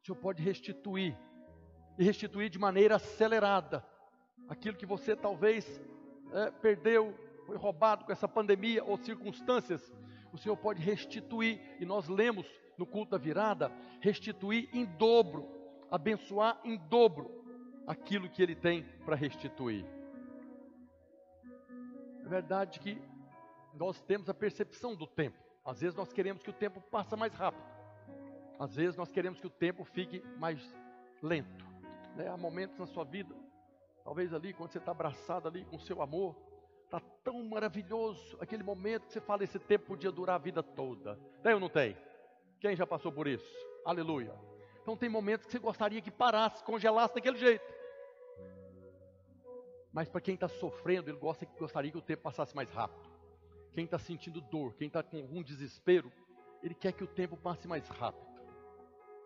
[0.01, 1.17] O Senhor pode restituir
[1.99, 3.85] e restituir de maneira acelerada
[4.49, 5.81] aquilo que você talvez
[6.33, 7.15] é, perdeu,
[7.47, 9.93] foi roubado com essa pandemia ou circunstâncias.
[10.33, 12.47] O Senhor pode restituir, e nós lemos
[12.79, 15.49] no culto da virada: restituir em dobro,
[15.91, 17.43] abençoar em dobro
[17.87, 19.85] aquilo que Ele tem para restituir.
[22.25, 23.01] É verdade que
[23.75, 25.39] nós temos a percepção do tempo.
[25.65, 27.65] Às vezes nós queremos que o tempo passe mais rápido.
[28.59, 30.61] Às vezes nós queremos que o tempo fique mais
[31.23, 31.72] lento.
[32.17, 32.29] Né?
[32.29, 33.35] Há momentos na sua vida,
[34.05, 36.37] talvez ali, quando você está abraçado ali com o seu amor,
[36.85, 41.19] está tão maravilhoso aquele momento que você fala, esse tempo podia durar a vida toda.
[41.43, 41.97] Tem ou não tem?
[42.61, 43.51] Quem já passou por isso?
[43.85, 44.35] Aleluia.
[44.83, 47.65] Então tem momentos que você gostaria que parasse, congelasse daquele jeito.
[49.93, 53.11] Mas para quem está sofrendo, ele gosta, gostaria que o tempo passasse mais rápido.
[53.73, 56.13] Quem está sentindo dor, quem está com algum desespero,
[56.63, 58.27] ele quer que o tempo passe mais rápido.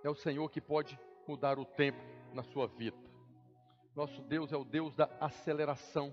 [0.05, 1.99] É o Senhor que pode mudar o tempo
[2.33, 2.97] na sua vida.
[3.95, 6.13] Nosso Deus é o Deus da aceleração.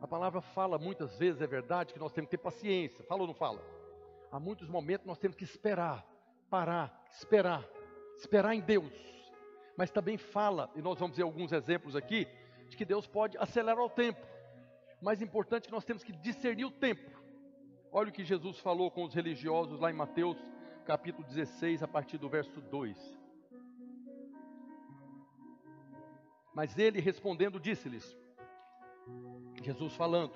[0.00, 3.04] A palavra fala muitas vezes, é verdade, que nós temos que ter paciência.
[3.04, 3.62] Fala ou não fala?
[4.30, 6.04] Há muitos momentos nós temos que esperar,
[6.50, 7.64] parar, esperar,
[8.16, 8.92] esperar em Deus.
[9.76, 12.26] Mas também fala, e nós vamos ver alguns exemplos aqui,
[12.68, 14.20] de que Deus pode acelerar o tempo.
[15.00, 17.10] Mais importante é que nós temos que discernir o tempo.
[17.92, 20.36] Olha o que Jesus falou com os religiosos lá em Mateus,
[20.84, 23.25] capítulo 16, a partir do verso 2.
[26.56, 28.16] Mas ele respondendo disse-lhes:
[29.62, 30.32] Jesus falando: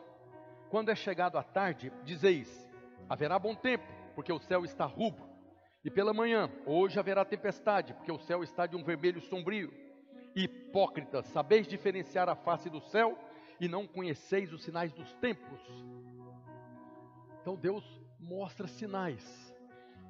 [0.69, 2.69] Quando é chegado a tarde, dizeis:
[3.09, 5.25] haverá bom tempo, porque o céu está rubro.
[5.83, 9.73] E pela manhã, hoje haverá tempestade, porque o céu está de um vermelho sombrio.
[10.37, 13.19] Hipócritas, sabeis diferenciar a face do céu
[13.59, 15.63] e não conheceis os sinais dos tempos.
[17.41, 17.83] Então Deus
[18.21, 19.57] mostra sinais.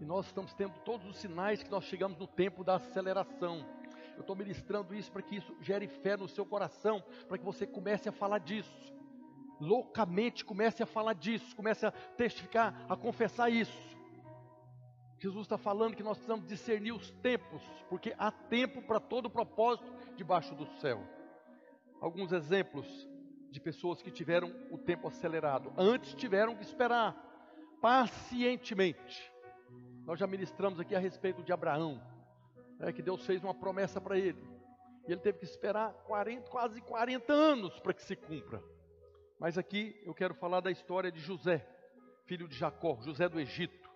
[0.01, 3.65] E nós estamos tendo todos os sinais que nós chegamos no tempo da aceleração.
[4.21, 7.67] Eu estou ministrando isso para que isso gere fé no seu coração, para que você
[7.67, 8.95] comece a falar disso.
[9.59, 13.97] Loucamente comece a falar disso, comece a testificar, a confessar isso.
[15.19, 19.91] Jesus está falando que nós precisamos discernir os tempos, porque há tempo para todo propósito
[20.17, 21.03] debaixo do céu.
[21.99, 22.87] Alguns exemplos
[23.51, 25.73] de pessoas que tiveram o tempo acelerado.
[25.79, 27.17] Antes tiveram que esperar
[27.81, 29.33] pacientemente.
[30.05, 32.03] Nós já ministramos aqui a respeito de Abraão,
[32.81, 34.43] né, que Deus fez uma promessa para ele.
[35.07, 38.63] E ele teve que esperar 40, quase 40 anos para que se cumpra.
[39.39, 41.67] Mas aqui eu quero falar da história de José,
[42.25, 43.91] filho de Jacó, José do Egito.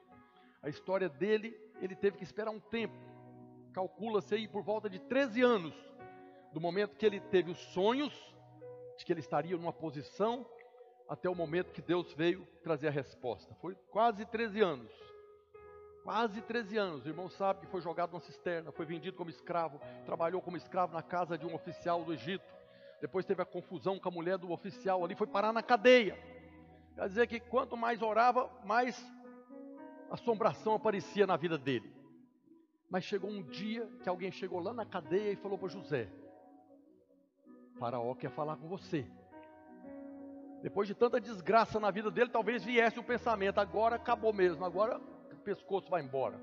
[0.63, 2.95] A história dele, ele teve que esperar um tempo.
[3.73, 5.75] Calcula-se aí por volta de 13 anos,
[6.53, 8.13] do momento que ele teve os sonhos
[8.97, 10.47] de que ele estaria numa posição,
[11.09, 13.55] até o momento que Deus veio trazer a resposta.
[13.57, 14.93] Foi quase 13 anos.
[16.05, 19.81] Quase 13 anos, o irmão sabe que foi jogado numa cisterna, foi vendido como escravo,
[20.05, 22.45] trabalhou como escravo na casa de um oficial do Egito.
[23.01, 26.15] Depois teve a confusão com a mulher do oficial ali, foi parar na cadeia.
[26.95, 29.03] Quer dizer que quanto mais orava, mais
[30.11, 31.91] assombração aparecia na vida dele.
[32.91, 36.11] Mas chegou um dia que alguém chegou lá na cadeia e falou para José:
[37.79, 39.07] Faraó quer falar com você.
[40.61, 45.01] Depois de tanta desgraça na vida dele, talvez viesse o pensamento: agora acabou mesmo, agora
[45.45, 46.41] pescoço vai embora.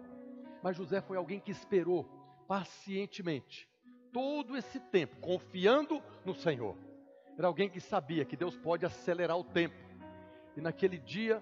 [0.64, 2.06] Mas José foi alguém que esperou
[2.48, 3.70] pacientemente
[4.12, 6.78] todo esse tempo, confiando no Senhor.
[7.38, 9.76] Era alguém que sabia que Deus pode acelerar o tempo.
[10.56, 11.42] E naquele dia,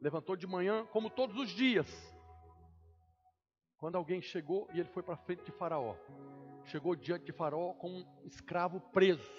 [0.00, 1.86] levantou de manhã, como todos os dias.
[3.76, 5.96] Quando alguém chegou e ele foi para frente de Faraó.
[6.66, 9.30] Chegou diante de Faraó com um escravo preso.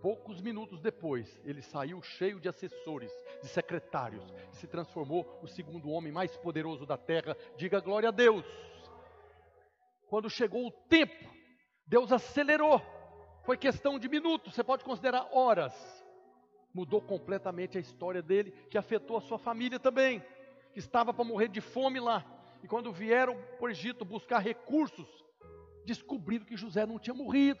[0.00, 3.10] Poucos minutos depois, ele saiu cheio de assessores,
[3.42, 7.36] de secretários, e se transformou o segundo homem mais poderoso da terra.
[7.56, 8.44] Diga glória a Deus.
[10.08, 11.28] Quando chegou o tempo,
[11.86, 12.80] Deus acelerou.
[13.44, 15.74] Foi questão de minutos, você pode considerar horas.
[16.72, 20.22] Mudou completamente a história dele, que afetou a sua família também,
[20.72, 22.24] que estava para morrer de fome lá.
[22.62, 25.08] E quando vieram para o Egito buscar recursos,
[25.84, 27.60] descobriram que José não tinha morrido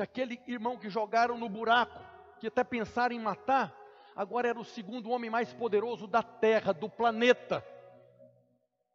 [0.00, 2.02] que aquele irmão que jogaram no buraco,
[2.38, 3.76] que até pensaram em matar,
[4.16, 7.64] agora era o segundo homem mais poderoso da terra, do planeta.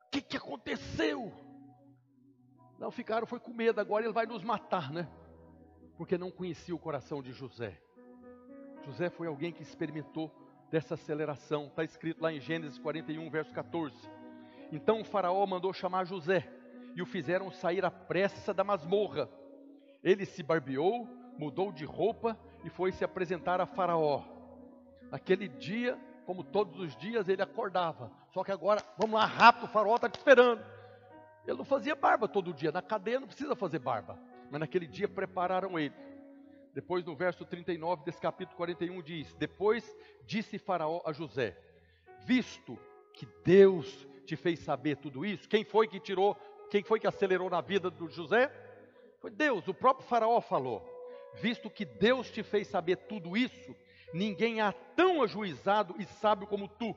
[0.07, 1.31] O que, que aconteceu?
[2.79, 5.07] Não ficaram, foi com medo, agora ele vai nos matar, né?
[5.97, 7.79] Porque não conhecia o coração de José.
[8.83, 10.31] José foi alguém que experimentou
[10.71, 13.95] dessa aceleração, está escrito lá em Gênesis 41, verso 14.
[14.71, 16.49] Então o Faraó mandou chamar José
[16.95, 19.29] e o fizeram sair à pressa da masmorra
[20.05, 24.23] ele se barbeou, mudou de roupa e foi se apresentar a Faraó.
[25.11, 28.11] Aquele dia, como todos os dias, ele acordava.
[28.31, 30.63] Só que agora, vamos lá, rápido, o Faraó está te esperando.
[31.47, 34.19] Ele não fazia barba todo dia, na cadeia não precisa fazer barba.
[34.51, 35.95] Mas naquele dia prepararam ele.
[36.71, 41.57] Depois, no verso 39 desse capítulo 41, diz: Depois disse Faraó a José:
[42.25, 42.77] Visto
[43.11, 46.35] que Deus te fez saber tudo isso, quem foi que tirou,
[46.69, 48.51] quem foi que acelerou na vida do José?
[49.25, 50.87] Foi Deus, o próprio Faraó falou:
[51.33, 53.75] Visto que Deus te fez saber tudo isso,
[54.13, 56.95] ninguém há tão ajuizado e sábio como tu.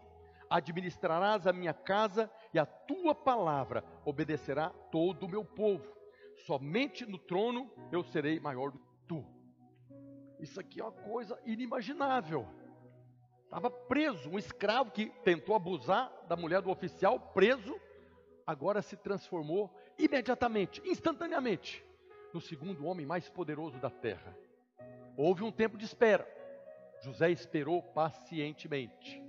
[0.50, 5.90] Administrarás a minha casa e a tua palavra obedecerá todo o meu povo.
[6.44, 9.24] Somente no trono eu serei maior do que tu.
[10.38, 12.46] Isso aqui é uma coisa inimaginável.
[13.44, 17.80] Estava preso, um escravo que tentou abusar da mulher do oficial, preso,
[18.46, 21.87] agora se transformou imediatamente, instantaneamente,
[22.38, 24.32] no segundo homem mais poderoso da terra.
[25.16, 26.24] Houve um tempo de espera.
[27.02, 29.20] José esperou pacientemente.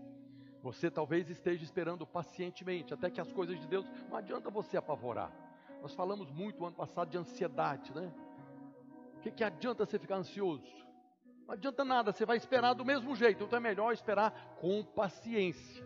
[0.62, 5.32] Você talvez esteja esperando pacientemente, até que as coisas de Deus, não adianta você apavorar.
[5.82, 8.14] Nós falamos muito ano passado de ansiedade, né?
[9.18, 10.72] O que, que adianta você ficar ansioso?
[11.48, 15.84] Não adianta nada, você vai esperar do mesmo jeito, então é melhor esperar com paciência.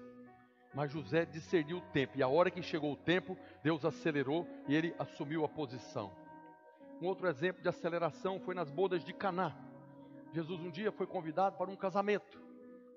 [0.74, 4.76] Mas José discerniu o tempo, e a hora que chegou o tempo, Deus acelerou e
[4.76, 6.23] ele assumiu a posição.
[7.02, 9.56] Um outro exemplo de aceleração foi nas bodas de Caná.
[10.34, 12.42] Jesus um dia foi convidado para um casamento.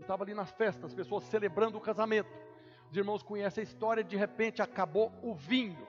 [0.00, 2.30] Estava ali nas festas, as pessoas celebrando o casamento.
[2.90, 5.86] Os irmãos conhecem a história, de repente acabou o vinho.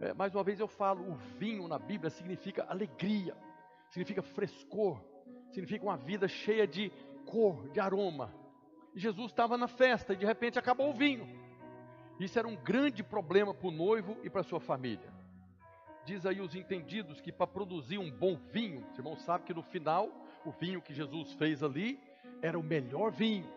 [0.00, 3.36] É, mais uma vez eu falo, o vinho na Bíblia significa alegria,
[3.88, 5.00] significa frescor,
[5.50, 6.90] significa uma vida cheia de
[7.24, 8.34] cor, de aroma.
[8.94, 11.26] E Jesus estava na festa e de repente acabou o vinho.
[12.18, 15.13] Isso era um grande problema para o noivo e para sua família.
[16.04, 19.62] Diz aí os entendidos que para produzir um bom vinho, os irmãos sabem que no
[19.62, 20.10] final,
[20.44, 21.98] o vinho que Jesus fez ali
[22.42, 23.48] era o melhor vinho.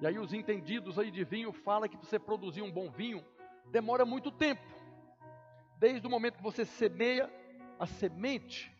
[0.00, 3.24] E aí os entendidos aí de vinho falam que para você produzir um bom vinho
[3.70, 4.62] demora muito tempo.
[5.78, 7.30] Desde o momento que você semeia
[7.78, 8.70] a semente,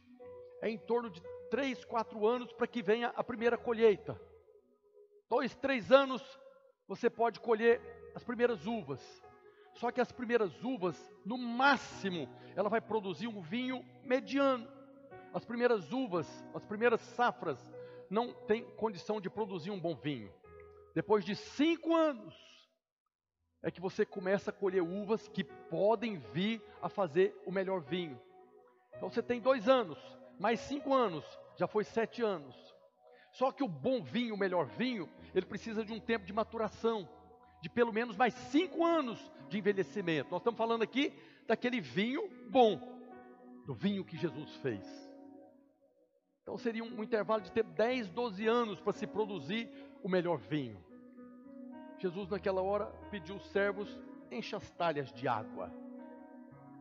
[0.60, 4.20] é em torno de três, quatro anos para que venha a primeira colheita.
[5.28, 6.22] Dois, três anos
[6.86, 7.80] você pode colher
[8.14, 9.00] as primeiras uvas.
[9.80, 14.68] Só que as primeiras uvas, no máximo, ela vai produzir um vinho mediano.
[15.32, 17.58] As primeiras uvas, as primeiras safras,
[18.10, 20.30] não tem condição de produzir um bom vinho.
[20.94, 22.34] Depois de cinco anos,
[23.62, 28.20] é que você começa a colher uvas que podem vir a fazer o melhor vinho.
[28.94, 29.98] Então você tem dois anos,
[30.38, 31.24] mais cinco anos,
[31.56, 32.54] já foi sete anos.
[33.32, 37.08] Só que o bom vinho, o melhor vinho, ele precisa de um tempo de maturação,
[37.60, 40.30] de pelo menos mais cinco anos de envelhecimento.
[40.30, 41.12] Nós estamos falando aqui
[41.46, 42.80] daquele vinho bom,
[43.66, 45.10] do vinho que Jesus fez.
[46.42, 49.68] Então seria um, intervalo de ter 10, 12 anos para se produzir
[50.02, 50.82] o melhor vinho.
[51.98, 53.98] Jesus naquela hora pediu os servos,
[54.30, 55.70] encha as talhas de água.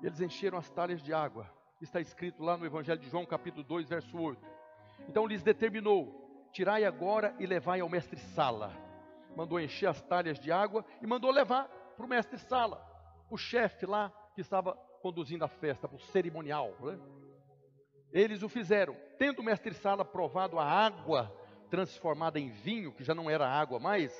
[0.02, 1.50] Eles encheram as talhas de água.
[1.82, 4.42] Está escrito lá no Evangelho de João, capítulo 2, verso 8.
[5.08, 8.89] Então lhes determinou: tirai agora e levai ao mestre Sala.
[9.36, 12.86] Mandou encher as talhas de água e mandou levar para o mestre Sala,
[13.30, 16.74] o chefe lá que estava conduzindo a festa, para o cerimonial.
[16.80, 17.00] Né?
[18.12, 18.96] Eles o fizeram.
[19.18, 21.34] Tendo o mestre Sala provado a água
[21.70, 24.14] transformada em vinho, que já não era água mais,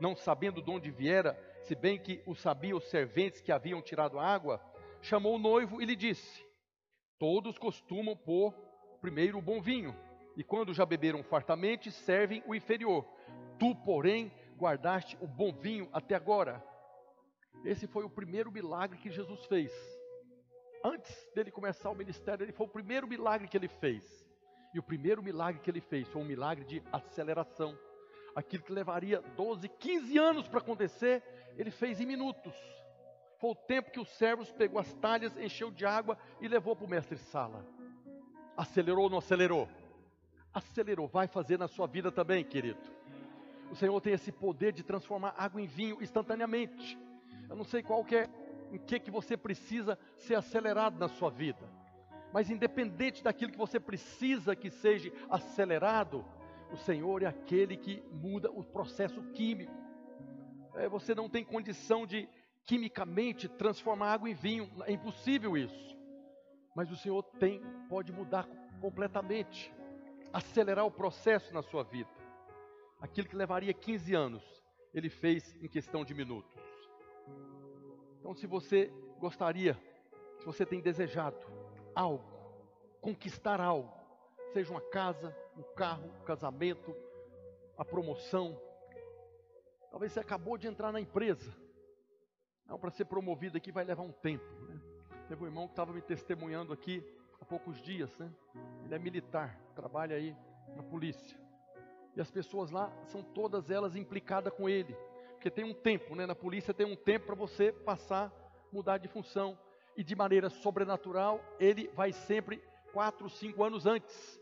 [0.00, 4.18] não sabendo de onde viera, se bem que o sabiam os serventes que haviam tirado
[4.18, 4.60] a água,
[5.00, 6.44] chamou o noivo e lhe disse:
[7.18, 8.52] Todos costumam pôr
[9.00, 9.94] primeiro o bom vinho,
[10.36, 13.06] e quando já beberam fartamente, servem o inferior.
[13.58, 16.62] Tu, porém, guardaste o bom vinho até agora.
[17.64, 19.72] Esse foi o primeiro milagre que Jesus fez.
[20.84, 24.04] Antes dele começar o ministério, ele foi o primeiro milagre que ele fez.
[24.74, 27.76] E o primeiro milagre que ele fez foi um milagre de aceleração.
[28.36, 31.22] Aquilo que levaria 12, 15 anos para acontecer,
[31.56, 32.54] ele fez em minutos.
[33.38, 36.86] Foi o tempo que os servos pegou as talhas, encheu de água e levou para
[36.86, 37.66] o mestre Sala.
[38.56, 39.68] Acelerou ou não acelerou?
[40.52, 41.08] Acelerou.
[41.08, 42.99] Vai fazer na sua vida também, querido.
[43.70, 46.98] O Senhor tem esse poder de transformar água em vinho instantaneamente.
[47.48, 48.28] Eu não sei qual que é,
[48.72, 51.68] em que que você precisa ser acelerado na sua vida.
[52.32, 56.24] Mas independente daquilo que você precisa que seja acelerado,
[56.72, 59.72] o Senhor é aquele que muda o processo químico.
[60.74, 62.28] É, você não tem condição de
[62.64, 65.96] quimicamente transformar água em vinho, é impossível isso.
[66.74, 68.48] Mas o Senhor tem, pode mudar
[68.80, 69.72] completamente,
[70.32, 72.19] acelerar o processo na sua vida.
[73.00, 76.52] Aquilo que levaria 15 anos, ele fez em questão de minutos.
[78.18, 79.74] Então, se você gostaria,
[80.38, 81.38] se você tem desejado
[81.94, 82.24] algo,
[83.00, 83.90] conquistar algo,
[84.52, 86.94] seja uma casa, um carro, um casamento,
[87.78, 88.60] a promoção,
[89.90, 91.50] talvez você acabou de entrar na empresa,
[92.66, 94.44] não, para ser promovido aqui vai levar um tempo.
[94.68, 94.80] Né?
[95.26, 97.02] Teve um irmão que estava me testemunhando aqui
[97.40, 98.30] há poucos dias, né?
[98.84, 100.36] Ele é militar, trabalha aí
[100.76, 101.36] na polícia.
[102.16, 104.96] E as pessoas lá são todas elas implicadas com ele.
[105.32, 106.26] Porque tem um tempo, né?
[106.26, 108.32] Na polícia tem um tempo para você passar,
[108.72, 109.58] mudar de função.
[109.96, 114.40] E de maneira sobrenatural, ele vai sempre quatro, cinco anos antes.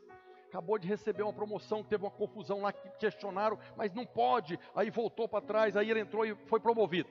[0.49, 4.59] Acabou de receber uma promoção, teve uma confusão lá que questionaram, mas não pode.
[4.75, 7.09] Aí voltou para trás, aí ele entrou e foi promovido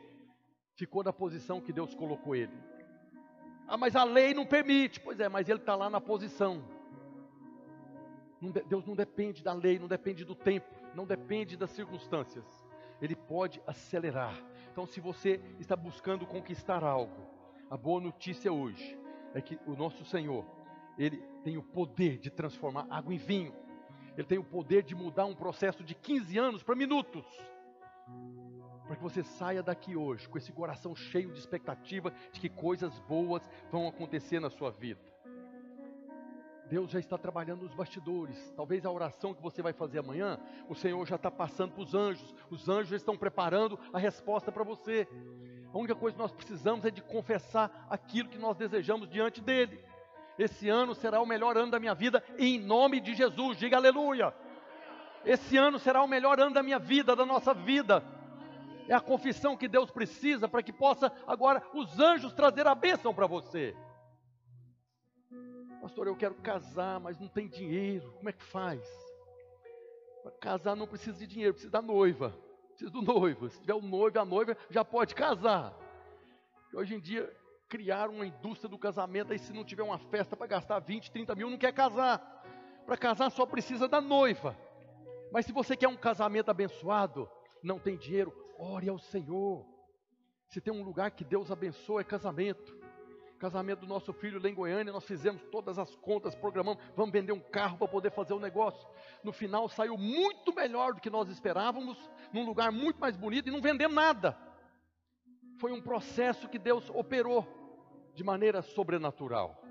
[0.78, 2.53] ficou na posição que Deus colocou ele.
[3.68, 4.99] Ah, mas a lei não permite.
[4.99, 6.64] Pois é, mas ele está lá na posição.
[8.67, 12.45] Deus não depende da lei, não depende do tempo, não depende das circunstâncias.
[13.01, 14.39] Ele pode acelerar.
[14.71, 17.27] Então, se você está buscando conquistar algo,
[17.69, 18.97] a boa notícia hoje
[19.33, 20.45] é que o nosso Senhor,
[20.97, 23.53] Ele tem o poder de transformar água em vinho.
[24.15, 27.25] Ele tem o poder de mudar um processo de 15 anos para minutos
[28.88, 32.97] para que você saia daqui hoje com esse coração cheio de expectativa de que coisas
[32.99, 35.01] boas vão acontecer na sua vida.
[36.70, 38.53] Deus já está trabalhando nos bastidores.
[38.55, 40.39] Talvez a oração que você vai fazer amanhã,
[40.70, 42.36] o Senhor já está passando para os anjos.
[42.49, 45.07] Os anjos estão preparando a resposta para você.
[45.74, 49.80] A única coisa que nós precisamos é de confessar aquilo que nós desejamos diante dele.
[50.38, 53.57] Esse ano será o melhor ano da minha vida, em nome de Jesus.
[53.57, 54.34] Diga aleluia.
[55.26, 58.03] Esse ano será o melhor ano da minha vida, da nossa vida
[58.88, 63.13] é a confissão que Deus precisa para que possa agora os anjos trazer a bênção
[63.13, 63.76] para você.
[65.88, 68.11] Pastor, eu quero casar, mas não tem dinheiro.
[68.17, 68.85] Como é que faz?
[70.21, 72.38] Para casar não precisa de dinheiro, precisa da noiva.
[72.71, 73.49] Precisa do noivo.
[73.49, 75.73] Se tiver o noivo e a noiva, já pode casar.
[76.73, 77.33] Hoje em dia,
[77.69, 81.33] criaram uma indústria do casamento, aí se não tiver uma festa para gastar 20, 30
[81.35, 82.19] mil, não quer casar.
[82.85, 84.57] Para casar só precisa da noiva.
[85.31, 87.31] Mas se você quer um casamento abençoado,
[87.63, 89.65] não tem dinheiro, ore ao Senhor.
[90.49, 92.77] Se tem um lugar que Deus abençoa, é casamento.
[93.38, 97.31] Casamento do nosso filho lá em Goiânia, nós fizemos todas as contas, programamos, vamos vender
[97.31, 98.88] um carro para poder fazer o negócio.
[99.23, 101.97] No final saiu muito melhor do que nós esperávamos,
[102.33, 104.35] num lugar muito mais bonito e não vendemos nada.
[105.59, 107.45] Foi um processo que Deus operou
[108.15, 109.61] de maneira sobrenatural.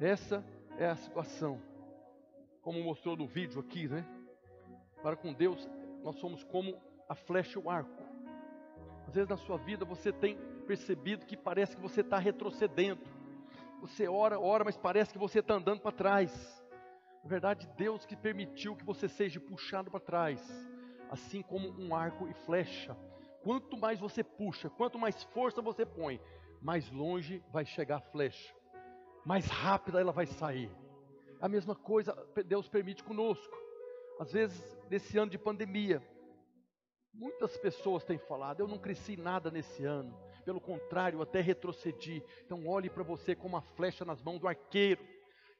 [0.00, 0.44] Essa
[0.76, 1.62] é a situação.
[2.60, 4.04] Como mostrou no vídeo aqui, né?
[5.00, 5.68] Para com Deus,
[6.02, 8.02] nós somos como a flecha e o arco.
[9.06, 10.36] Às vezes na sua vida você tem
[10.68, 13.00] percebido que parece que você está retrocedendo.
[13.80, 16.62] Você ora, ora, mas parece que você está andando para trás.
[17.24, 20.40] Na verdade, Deus que permitiu que você seja puxado para trás,
[21.10, 22.94] assim como um arco e flecha.
[23.42, 26.20] Quanto mais você puxa, quanto mais força você põe,
[26.60, 28.54] mais longe vai chegar a flecha,
[29.24, 30.70] mais rápida ela vai sair.
[31.40, 32.14] A mesma coisa
[32.46, 33.56] Deus permite conosco.
[34.20, 36.02] Às vezes, nesse ano de pandemia,
[37.14, 40.14] muitas pessoas têm falado: eu não cresci nada nesse ano,
[40.48, 42.24] pelo contrário, até retrocedi.
[42.46, 45.06] Então, olhe para você como uma flecha nas mãos do arqueiro,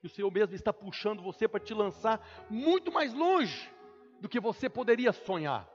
[0.02, 3.70] e o Senhor mesmo está puxando você para te lançar muito mais longe
[4.18, 5.68] do que você poderia sonhar,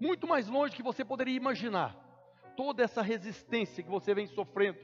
[0.00, 1.96] muito mais longe do que você poderia imaginar.
[2.56, 4.78] Toda essa resistência que você vem sofrendo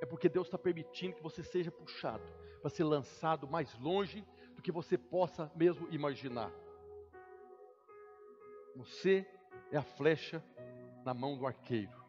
[0.00, 2.22] é porque Deus está permitindo que você seja puxado
[2.60, 6.52] para ser lançado mais longe do que você possa mesmo imaginar.
[8.76, 9.26] Você
[9.72, 10.40] é a flecha
[11.04, 12.01] na mão do arqueiro.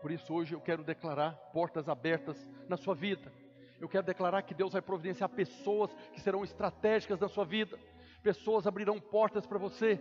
[0.00, 3.32] Por isso, hoje eu quero declarar portas abertas na sua vida.
[3.80, 7.78] Eu quero declarar que Deus vai providenciar pessoas que serão estratégicas na sua vida.
[8.22, 10.00] Pessoas abrirão portas para você.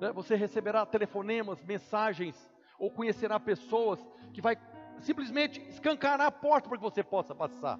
[0.00, 0.12] Né?
[0.12, 4.56] Você receberá telefonemas, mensagens, ou conhecerá pessoas que vai
[5.00, 7.78] simplesmente escancarar a porta para que você possa passar.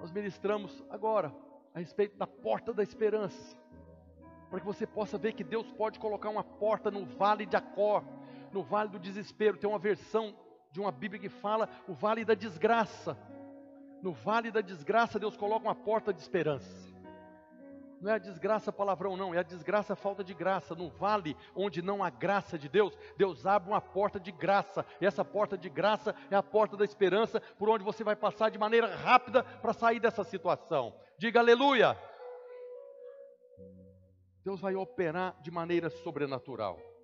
[0.00, 1.32] Nós ministramos agora
[1.74, 3.56] a respeito da porta da esperança,
[4.50, 8.04] para que você possa ver que Deus pode colocar uma porta no vale de Acor,
[8.56, 9.58] no vale do desespero.
[9.58, 10.34] Tem uma versão
[10.72, 13.16] de uma Bíblia que fala o vale da desgraça.
[14.02, 16.86] No vale da desgraça, Deus coloca uma porta de esperança.
[18.00, 20.74] Não é a desgraça palavrão, não, é a desgraça a falta de graça.
[20.74, 24.84] No vale onde não há graça de Deus, Deus abre uma porta de graça.
[25.00, 28.50] E essa porta de graça é a porta da esperança, por onde você vai passar
[28.50, 30.94] de maneira rápida para sair dessa situação.
[31.18, 31.96] Diga aleluia!
[34.42, 36.95] Deus vai operar de maneira sobrenatural.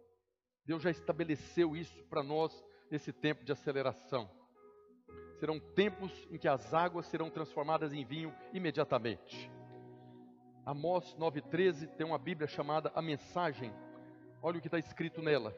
[0.64, 2.52] Deus já estabeleceu isso para nós
[2.90, 4.30] nesse tempo de aceleração.
[5.38, 9.50] Serão tempos em que as águas serão transformadas em vinho imediatamente.
[10.64, 13.72] Amós 9,13 tem uma Bíblia chamada A Mensagem.
[14.40, 15.52] Olha o que está escrito nela.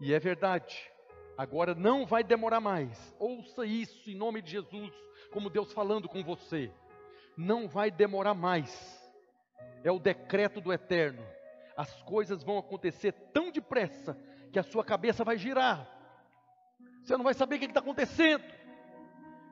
[0.00, 0.90] E é verdade.
[1.38, 3.14] Agora não vai demorar mais.
[3.18, 4.92] Ouça isso em nome de Jesus,
[5.30, 6.72] como Deus falando com você.
[7.36, 8.72] Não vai demorar mais.
[9.84, 11.22] É o decreto do eterno.
[11.76, 14.16] As coisas vão acontecer tão depressa
[14.52, 15.86] que a sua cabeça vai girar.
[17.02, 18.44] Você não vai saber o que está acontecendo.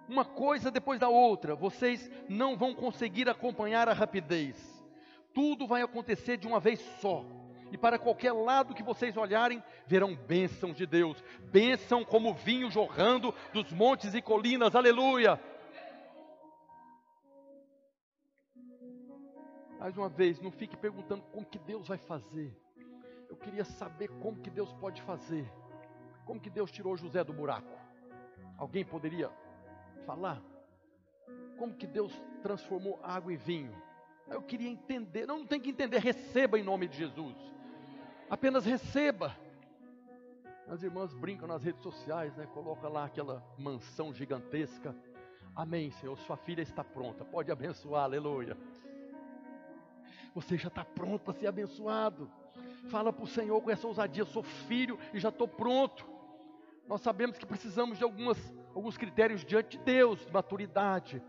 [0.08, 4.56] Uma coisa depois da outra, vocês não vão conseguir acompanhar a rapidez.
[5.32, 7.24] Tudo vai acontecer de uma vez só.
[7.72, 13.34] E para qualquer lado que vocês olharem, verão bênçãos de Deus, bênção como vinho jorrando
[13.52, 15.40] dos montes e colinas, aleluia.
[19.84, 22.58] Mais uma vez, não fique perguntando como que Deus vai fazer.
[23.28, 25.46] Eu queria saber como que Deus pode fazer.
[26.24, 27.78] Como que Deus tirou José do buraco?
[28.56, 29.30] Alguém poderia
[30.06, 30.40] falar?
[31.58, 33.76] Como que Deus transformou água em vinho?
[34.26, 35.26] Eu queria entender.
[35.26, 35.98] Não, não tem que entender.
[35.98, 37.36] Receba em nome de Jesus.
[38.30, 39.36] Apenas receba.
[40.66, 42.46] As irmãs brincam nas redes sociais, né?
[42.54, 44.96] Coloca lá aquela mansão gigantesca.
[45.54, 46.16] Amém, Senhor.
[46.20, 47.22] Sua filha está pronta.
[47.22, 48.56] Pode abençoar, aleluia.
[50.34, 52.28] Você já está pronto para ser abençoado.
[52.90, 56.04] Fala para o Senhor com essa ousadia: eu sou filho e já estou pronto.
[56.88, 58.36] Nós sabemos que precisamos de algumas,
[58.74, 61.22] alguns critérios diante de Deus, de maturidade.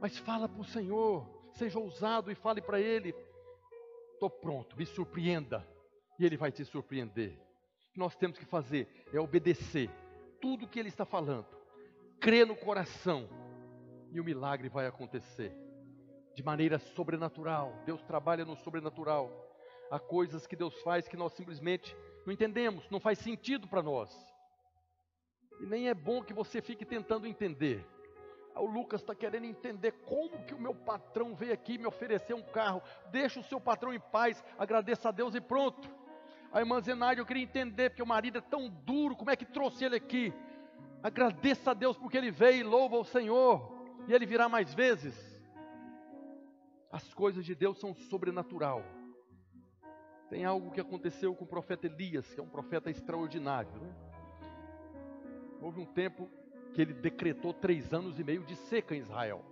[0.00, 3.12] Mas fala para o Senhor, seja ousado e fale para Ele:
[4.14, 5.66] estou pronto, me surpreenda.
[6.16, 7.38] E Ele vai te surpreender.
[7.88, 9.90] O que nós temos que fazer é obedecer
[10.40, 11.46] tudo que Ele está falando,
[12.20, 13.28] crer no coração,
[14.12, 15.52] e o milagre vai acontecer
[16.38, 17.74] de maneira sobrenatural.
[17.84, 19.28] Deus trabalha no sobrenatural.
[19.90, 24.08] Há coisas que Deus faz que nós simplesmente não entendemos, não faz sentido para nós.
[25.60, 27.84] E nem é bom que você fique tentando entender.
[28.54, 32.42] O Lucas está querendo entender como que o meu patrão veio aqui me oferecer um
[32.42, 32.84] carro.
[33.10, 35.90] Deixa o seu patrão em paz, agradeça a Deus e pronto.
[36.52, 39.44] A irmã Zenaide, eu queria entender, porque o marido é tão duro, como é que
[39.44, 40.32] trouxe ele aqui?
[41.02, 43.76] Agradeça a Deus porque ele veio e louva o Senhor,
[44.06, 45.37] e ele virá mais vezes.
[46.90, 48.82] As coisas de Deus são sobrenatural.
[50.30, 53.70] Tem algo que aconteceu com o profeta Elias, que é um profeta extraordinário.
[53.80, 53.94] Né?
[55.60, 56.30] Houve um tempo
[56.74, 59.44] que ele decretou três anos e meio de seca em Israel.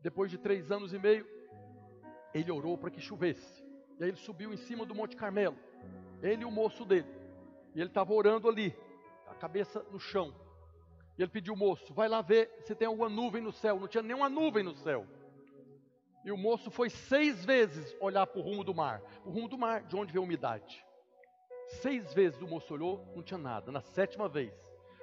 [0.00, 1.26] Depois de três anos e meio,
[2.34, 3.64] ele orou para que chovesse.
[3.98, 5.56] E aí ele subiu em cima do Monte Carmelo.
[6.22, 7.08] Ele e o moço dele.
[7.74, 8.74] E ele estava orando ali,
[9.28, 10.34] a cabeça no chão.
[11.16, 13.78] E ele pediu o moço, vai lá ver se tem alguma nuvem no céu.
[13.78, 15.06] Não tinha nenhuma nuvem no céu.
[16.28, 19.00] E o moço foi seis vezes olhar para o rumo do mar.
[19.24, 20.84] O rumo do mar, de onde vem a umidade.
[21.80, 23.72] Seis vezes o moço olhou, não tinha nada.
[23.72, 24.52] Na sétima vez,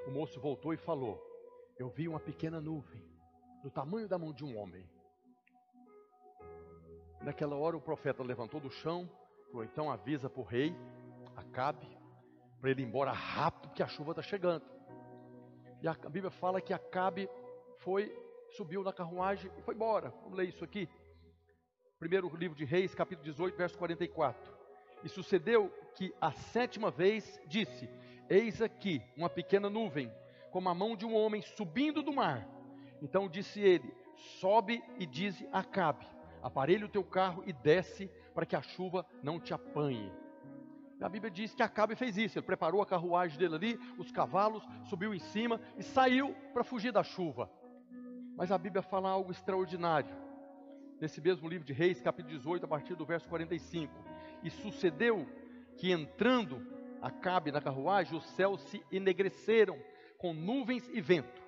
[0.05, 1.19] o moço voltou e falou:
[1.79, 3.03] Eu vi uma pequena nuvem,
[3.63, 4.87] do tamanho da mão de um homem.
[7.23, 9.09] Naquela hora o profeta levantou do chão,
[9.47, 10.75] falou: Então avisa para o rei,
[11.35, 11.87] Acabe,
[12.61, 14.63] para ele ir embora rápido, porque a chuva está chegando.
[15.81, 17.27] E a Bíblia fala que Acabe
[17.79, 18.15] foi,
[18.55, 20.11] subiu na carruagem e foi embora.
[20.21, 20.87] Vamos ler isso aqui.
[21.97, 24.53] Primeiro livro de Reis, capítulo 18, verso 44.
[25.01, 27.89] E sucedeu que a sétima vez disse:
[28.29, 30.11] Eis aqui uma pequena nuvem,
[30.51, 32.45] como a mão de um homem subindo do mar.
[33.01, 33.95] Então disse ele:
[34.41, 36.05] Sobe e dize Acabe:
[36.43, 40.11] Aparelhe o teu carro e desce, para que a chuva não te apanhe.
[40.99, 42.37] A Bíblia diz que Acabe fez isso.
[42.37, 46.91] Ele preparou a carruagem dele ali, os cavalos, subiu em cima e saiu para fugir
[46.91, 47.49] da chuva.
[48.35, 50.24] Mas a Bíblia fala algo extraordinário.
[50.99, 53.93] Nesse mesmo livro de Reis, capítulo 18, a partir do verso 45.
[54.41, 55.27] E sucedeu
[55.77, 59.77] que entrando Acabe na carruagem, os céus se enegreceram
[60.17, 61.41] com nuvens e vento,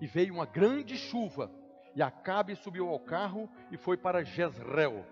[0.00, 1.50] e veio uma grande chuva,
[1.94, 5.04] e Acabe subiu ao carro e foi para Jezreel.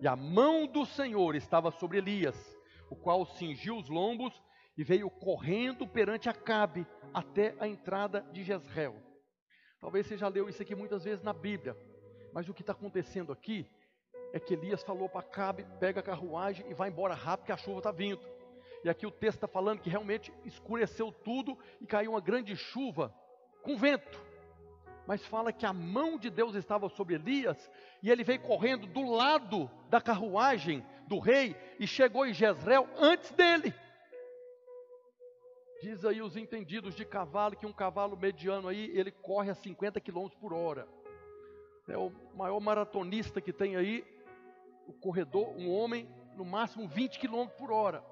[0.00, 2.56] E a mão do Senhor estava sobre Elias,
[2.88, 4.40] o qual cingiu os lombos
[4.78, 8.96] e veio correndo perante Acabe até a entrada de Jezreel.
[9.80, 11.76] Talvez você já leu isso aqui muitas vezes na Bíblia,
[12.34, 13.64] mas o que está acontecendo aqui
[14.32, 17.56] é que Elias falou para Acabe: pega a carruagem e vai embora rápido, que a
[17.56, 18.20] chuva está vindo.
[18.82, 23.14] E aqui o texto está falando que realmente escureceu tudo e caiu uma grande chuva
[23.62, 24.20] com vento.
[25.06, 27.70] Mas fala que a mão de Deus estava sobre Elias
[28.02, 33.30] e ele veio correndo do lado da carruagem do rei e chegou em Jezreel antes
[33.30, 33.72] dele.
[35.80, 40.00] Diz aí os entendidos de cavalo que um cavalo mediano aí ele corre a 50
[40.00, 40.88] km por hora.
[41.86, 44.04] É o maior maratonista que tem aí,
[44.86, 48.02] o corredor, um homem, no máximo 20 km por hora.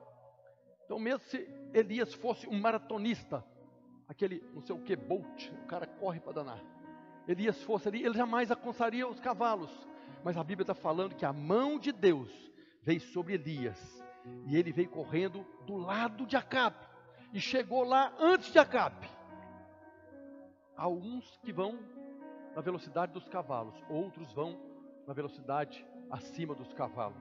[0.84, 3.44] Então, mesmo se Elias fosse um maratonista,
[4.06, 6.60] aquele não sei o que, Bolt, o cara corre para danar.
[7.26, 9.70] Elias fosse ali, ele jamais alcançaria os cavalos.
[10.24, 12.30] Mas a Bíblia está falando que a mão de Deus
[12.82, 14.02] veio sobre Elias.
[14.46, 16.76] E ele veio correndo do lado de Acabe.
[17.32, 19.08] E chegou lá antes de Acabe.
[20.76, 21.78] Há uns que vão
[22.54, 24.58] na velocidade dos cavalos, outros vão
[25.06, 27.16] na velocidade acima dos cavalos.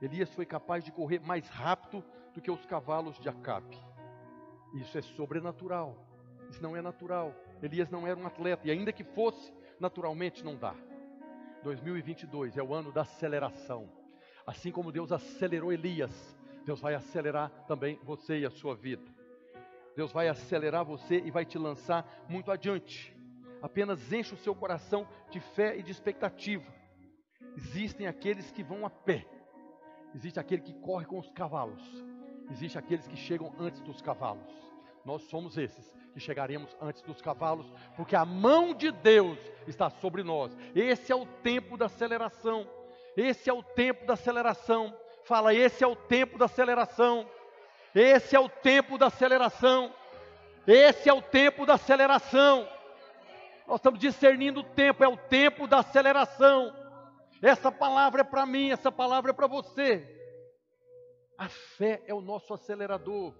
[0.00, 3.76] Elias foi capaz de correr mais rápido do que os cavalos de Acabe.
[4.74, 5.96] Isso é sobrenatural.
[6.50, 7.34] Isso não é natural.
[7.62, 10.74] Elias não era um atleta e ainda que fosse, naturalmente não dá.
[11.62, 13.88] 2022 é o ano da aceleração.
[14.46, 19.04] Assim como Deus acelerou Elias, Deus vai acelerar também você e a sua vida.
[19.96, 23.17] Deus vai acelerar você e vai te lançar muito adiante.
[23.62, 26.64] Apenas enche o seu coração de fé e de expectativa.
[27.56, 29.26] Existem aqueles que vão a pé.
[30.14, 31.82] Existe aquele que corre com os cavalos.
[32.50, 34.48] Existem aqueles que chegam antes dos cavalos.
[35.04, 40.22] Nós somos esses que chegaremos antes dos cavalos, porque a mão de Deus está sobre
[40.22, 40.56] nós.
[40.74, 42.68] Esse é o tempo da aceleração.
[43.16, 44.94] Esse é o tempo da aceleração.
[45.24, 47.28] Fala, esse é o tempo da aceleração.
[47.94, 49.92] Esse é o tempo da aceleração.
[50.66, 52.68] Esse é o tempo da aceleração.
[53.68, 56.74] Nós estamos discernindo o tempo, é o tempo da aceleração.
[57.42, 60.08] Essa palavra é para mim, essa palavra é para você.
[61.36, 63.34] A fé é o nosso acelerador.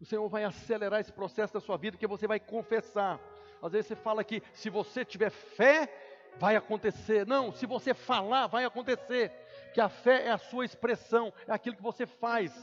[0.00, 3.20] O Senhor vai acelerar esse processo da sua vida, porque você vai confessar.
[3.62, 5.86] Às vezes você fala que se você tiver fé,
[6.38, 7.26] vai acontecer.
[7.26, 9.30] Não, se você falar, vai acontecer.
[9.74, 12.54] Que a fé é a sua expressão, é aquilo que você faz.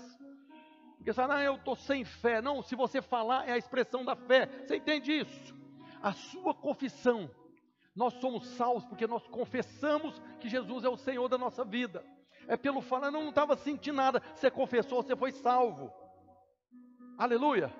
[0.97, 2.41] Porque você fala, ah, eu estou sem fé.
[2.41, 4.47] Não, se você falar, é a expressão da fé.
[4.66, 5.64] Você entende isso?
[6.01, 7.29] A sua confissão.
[7.95, 12.03] Nós somos salvos porque nós confessamos que Jesus é o Senhor da nossa vida.
[12.47, 14.21] É pelo falar, não estava sentindo nada.
[14.35, 15.91] Você confessou, você foi salvo.
[17.17, 17.73] Aleluia.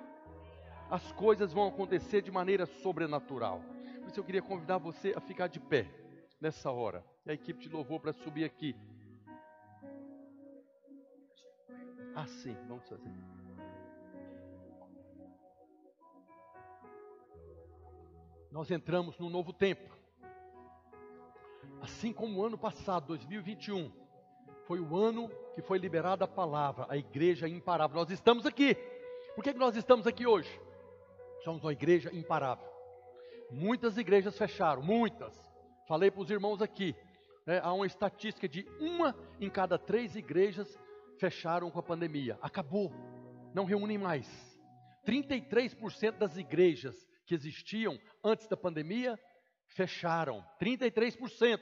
[0.90, 3.62] As coisas vão acontecer de maneira sobrenatural.
[4.00, 5.86] Por isso eu queria convidar você a ficar de pé
[6.40, 7.04] nessa hora.
[7.24, 8.74] E a equipe te louvou para subir aqui.
[12.14, 13.35] Ah, sim, vamos fazer.
[18.56, 19.94] Nós entramos num novo tempo.
[21.82, 23.92] Assim como o ano passado, 2021,
[24.64, 27.96] foi o ano que foi liberada a palavra, a igreja imparável.
[27.96, 28.74] Nós estamos aqui.
[29.34, 30.48] Por que nós estamos aqui hoje?
[31.44, 32.66] Somos uma igreja imparável.
[33.50, 35.38] Muitas igrejas fecharam, muitas.
[35.86, 36.96] Falei para os irmãos aqui.
[37.44, 40.80] Né, há uma estatística de uma em cada três igrejas
[41.18, 42.38] fecharam com a pandemia.
[42.40, 42.90] Acabou.
[43.52, 44.26] Não reúnem mais.
[45.04, 49.18] 33% das igrejas que existiam antes da pandemia
[49.66, 50.44] fecharam.
[50.60, 51.60] 33%.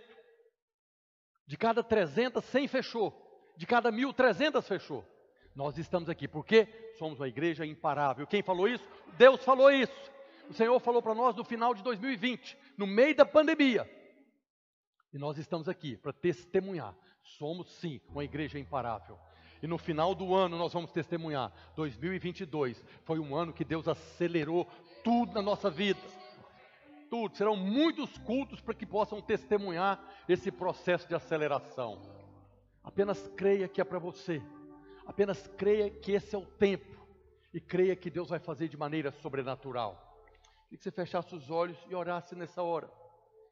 [1.46, 3.54] De cada 300, 100 fechou.
[3.56, 5.04] De cada mil, 300 fechou.
[5.54, 6.66] Nós estamos aqui porque
[6.98, 8.26] somos uma igreja imparável.
[8.26, 8.88] Quem falou isso?
[9.16, 10.12] Deus falou isso.
[10.48, 13.88] O Senhor falou para nós no final de 2020, no meio da pandemia.
[15.12, 16.94] E nós estamos aqui para testemunhar.
[17.22, 19.18] Somos sim uma igreja imparável.
[19.62, 21.52] E no final do ano nós vamos testemunhar.
[21.76, 24.68] 2022 foi um ano que Deus acelerou
[25.04, 26.00] tudo na nossa vida.
[27.10, 27.36] Tudo.
[27.36, 32.00] Serão muitos cultos para que possam testemunhar esse processo de aceleração.
[32.82, 34.42] Apenas creia que é para você.
[35.06, 36.94] Apenas creia que esse é o tempo.
[37.52, 40.18] E creia que Deus vai fazer de maneira sobrenatural.
[40.72, 42.90] E que você fechasse os olhos e orasse nessa hora.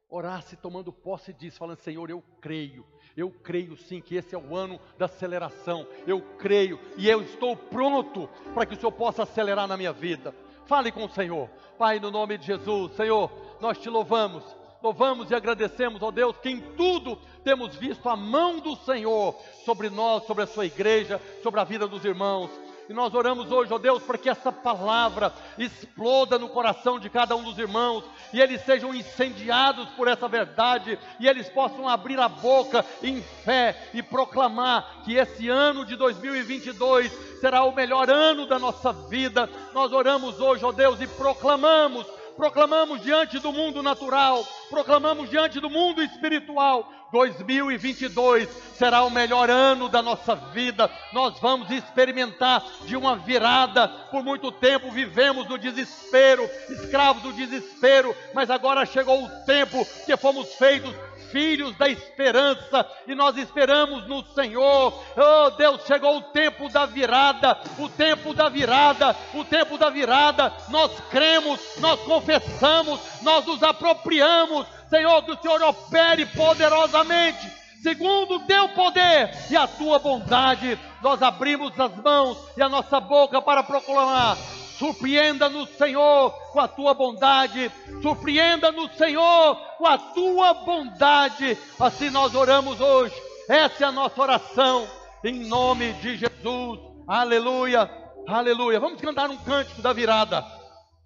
[0.09, 2.84] Orasse tomando posse disso, falando: Senhor, eu creio.
[3.16, 5.86] Eu creio sim que esse é o ano da aceleração.
[6.07, 10.34] Eu creio e eu estou pronto para que o Senhor possa acelerar na minha vida.
[10.67, 11.49] Fale com o Senhor.
[11.79, 14.43] Pai, no nome de Jesus, Senhor, nós te louvamos.
[14.83, 19.89] Louvamos e agradecemos, ó Deus, que em tudo temos visto a mão do Senhor sobre
[19.89, 22.51] nós, sobre a sua igreja, sobre a vida dos irmãos.
[22.89, 27.37] E nós oramos hoje, ó Deus, para que essa palavra exploda no coração de cada
[27.37, 32.28] um dos irmãos e eles sejam incendiados por essa verdade e eles possam abrir a
[32.28, 38.59] boca em fé e proclamar que esse ano de 2022 será o melhor ano da
[38.59, 39.49] nossa vida.
[39.72, 42.07] Nós oramos hoje, ó Deus, e proclamamos
[42.37, 46.91] proclamamos diante do mundo natural, proclamamos diante do mundo espiritual.
[47.12, 50.91] 2022 será o melhor ano da nossa vida.
[51.12, 53.87] Nós vamos experimentar de uma virada.
[54.11, 60.16] Por muito tempo vivemos no desespero, escravos do desespero, mas agora chegou o tempo que
[60.16, 60.95] fomos feitos
[61.33, 65.03] filhos da esperança e nós esperamos no Senhor.
[65.16, 70.53] Oh Deus, chegou o tempo da virada, o tempo da virada, o tempo da virada.
[70.68, 74.66] Nós cremos, nós confessamos, nós nos apropriamos.
[74.89, 77.51] Senhor, que o Senhor opere poderosamente,
[77.83, 80.78] segundo o teu poder e a tua bondade.
[81.03, 84.37] Nós abrimos as mãos e a nossa boca para proclamar
[84.83, 87.70] Surpreenda-nos, Senhor, com a tua bondade.
[88.03, 91.57] Surpreenda-nos, Senhor, com a tua bondade.
[91.78, 93.14] Assim nós oramos hoje.
[93.49, 94.89] Essa é a nossa oração,
[95.22, 96.80] em nome de Jesus.
[97.07, 97.89] Aleluia,
[98.26, 98.80] aleluia.
[98.80, 100.45] Vamos cantar um cântico da virada.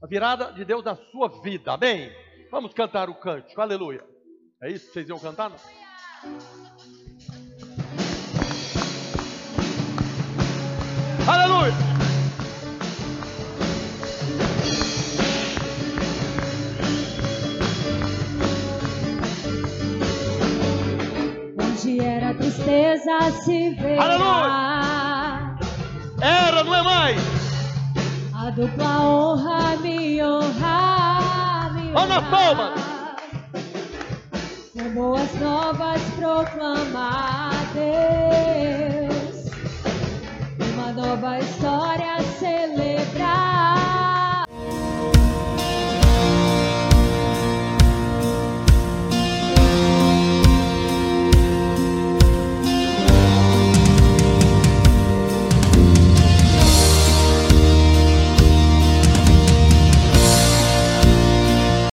[0.03, 1.73] A virada de Deus na sua vida.
[1.73, 2.11] Amém?
[2.51, 3.61] Vamos cantar o cântico.
[3.61, 4.03] Aleluia.
[4.63, 5.51] É isso que vocês iam cantar?
[5.51, 5.59] Não?
[11.29, 12.06] Aleluia.
[21.87, 23.97] Onde era tristeza se vê.
[23.97, 25.57] Aleluia!
[26.21, 27.17] Era, não é mais.
[28.35, 32.03] A dupla honra me honra, me honra.
[32.03, 32.75] Ana palma.
[34.73, 39.47] Com boas novas proclamar Deus.
[40.75, 43.56] Uma nova história celebrar.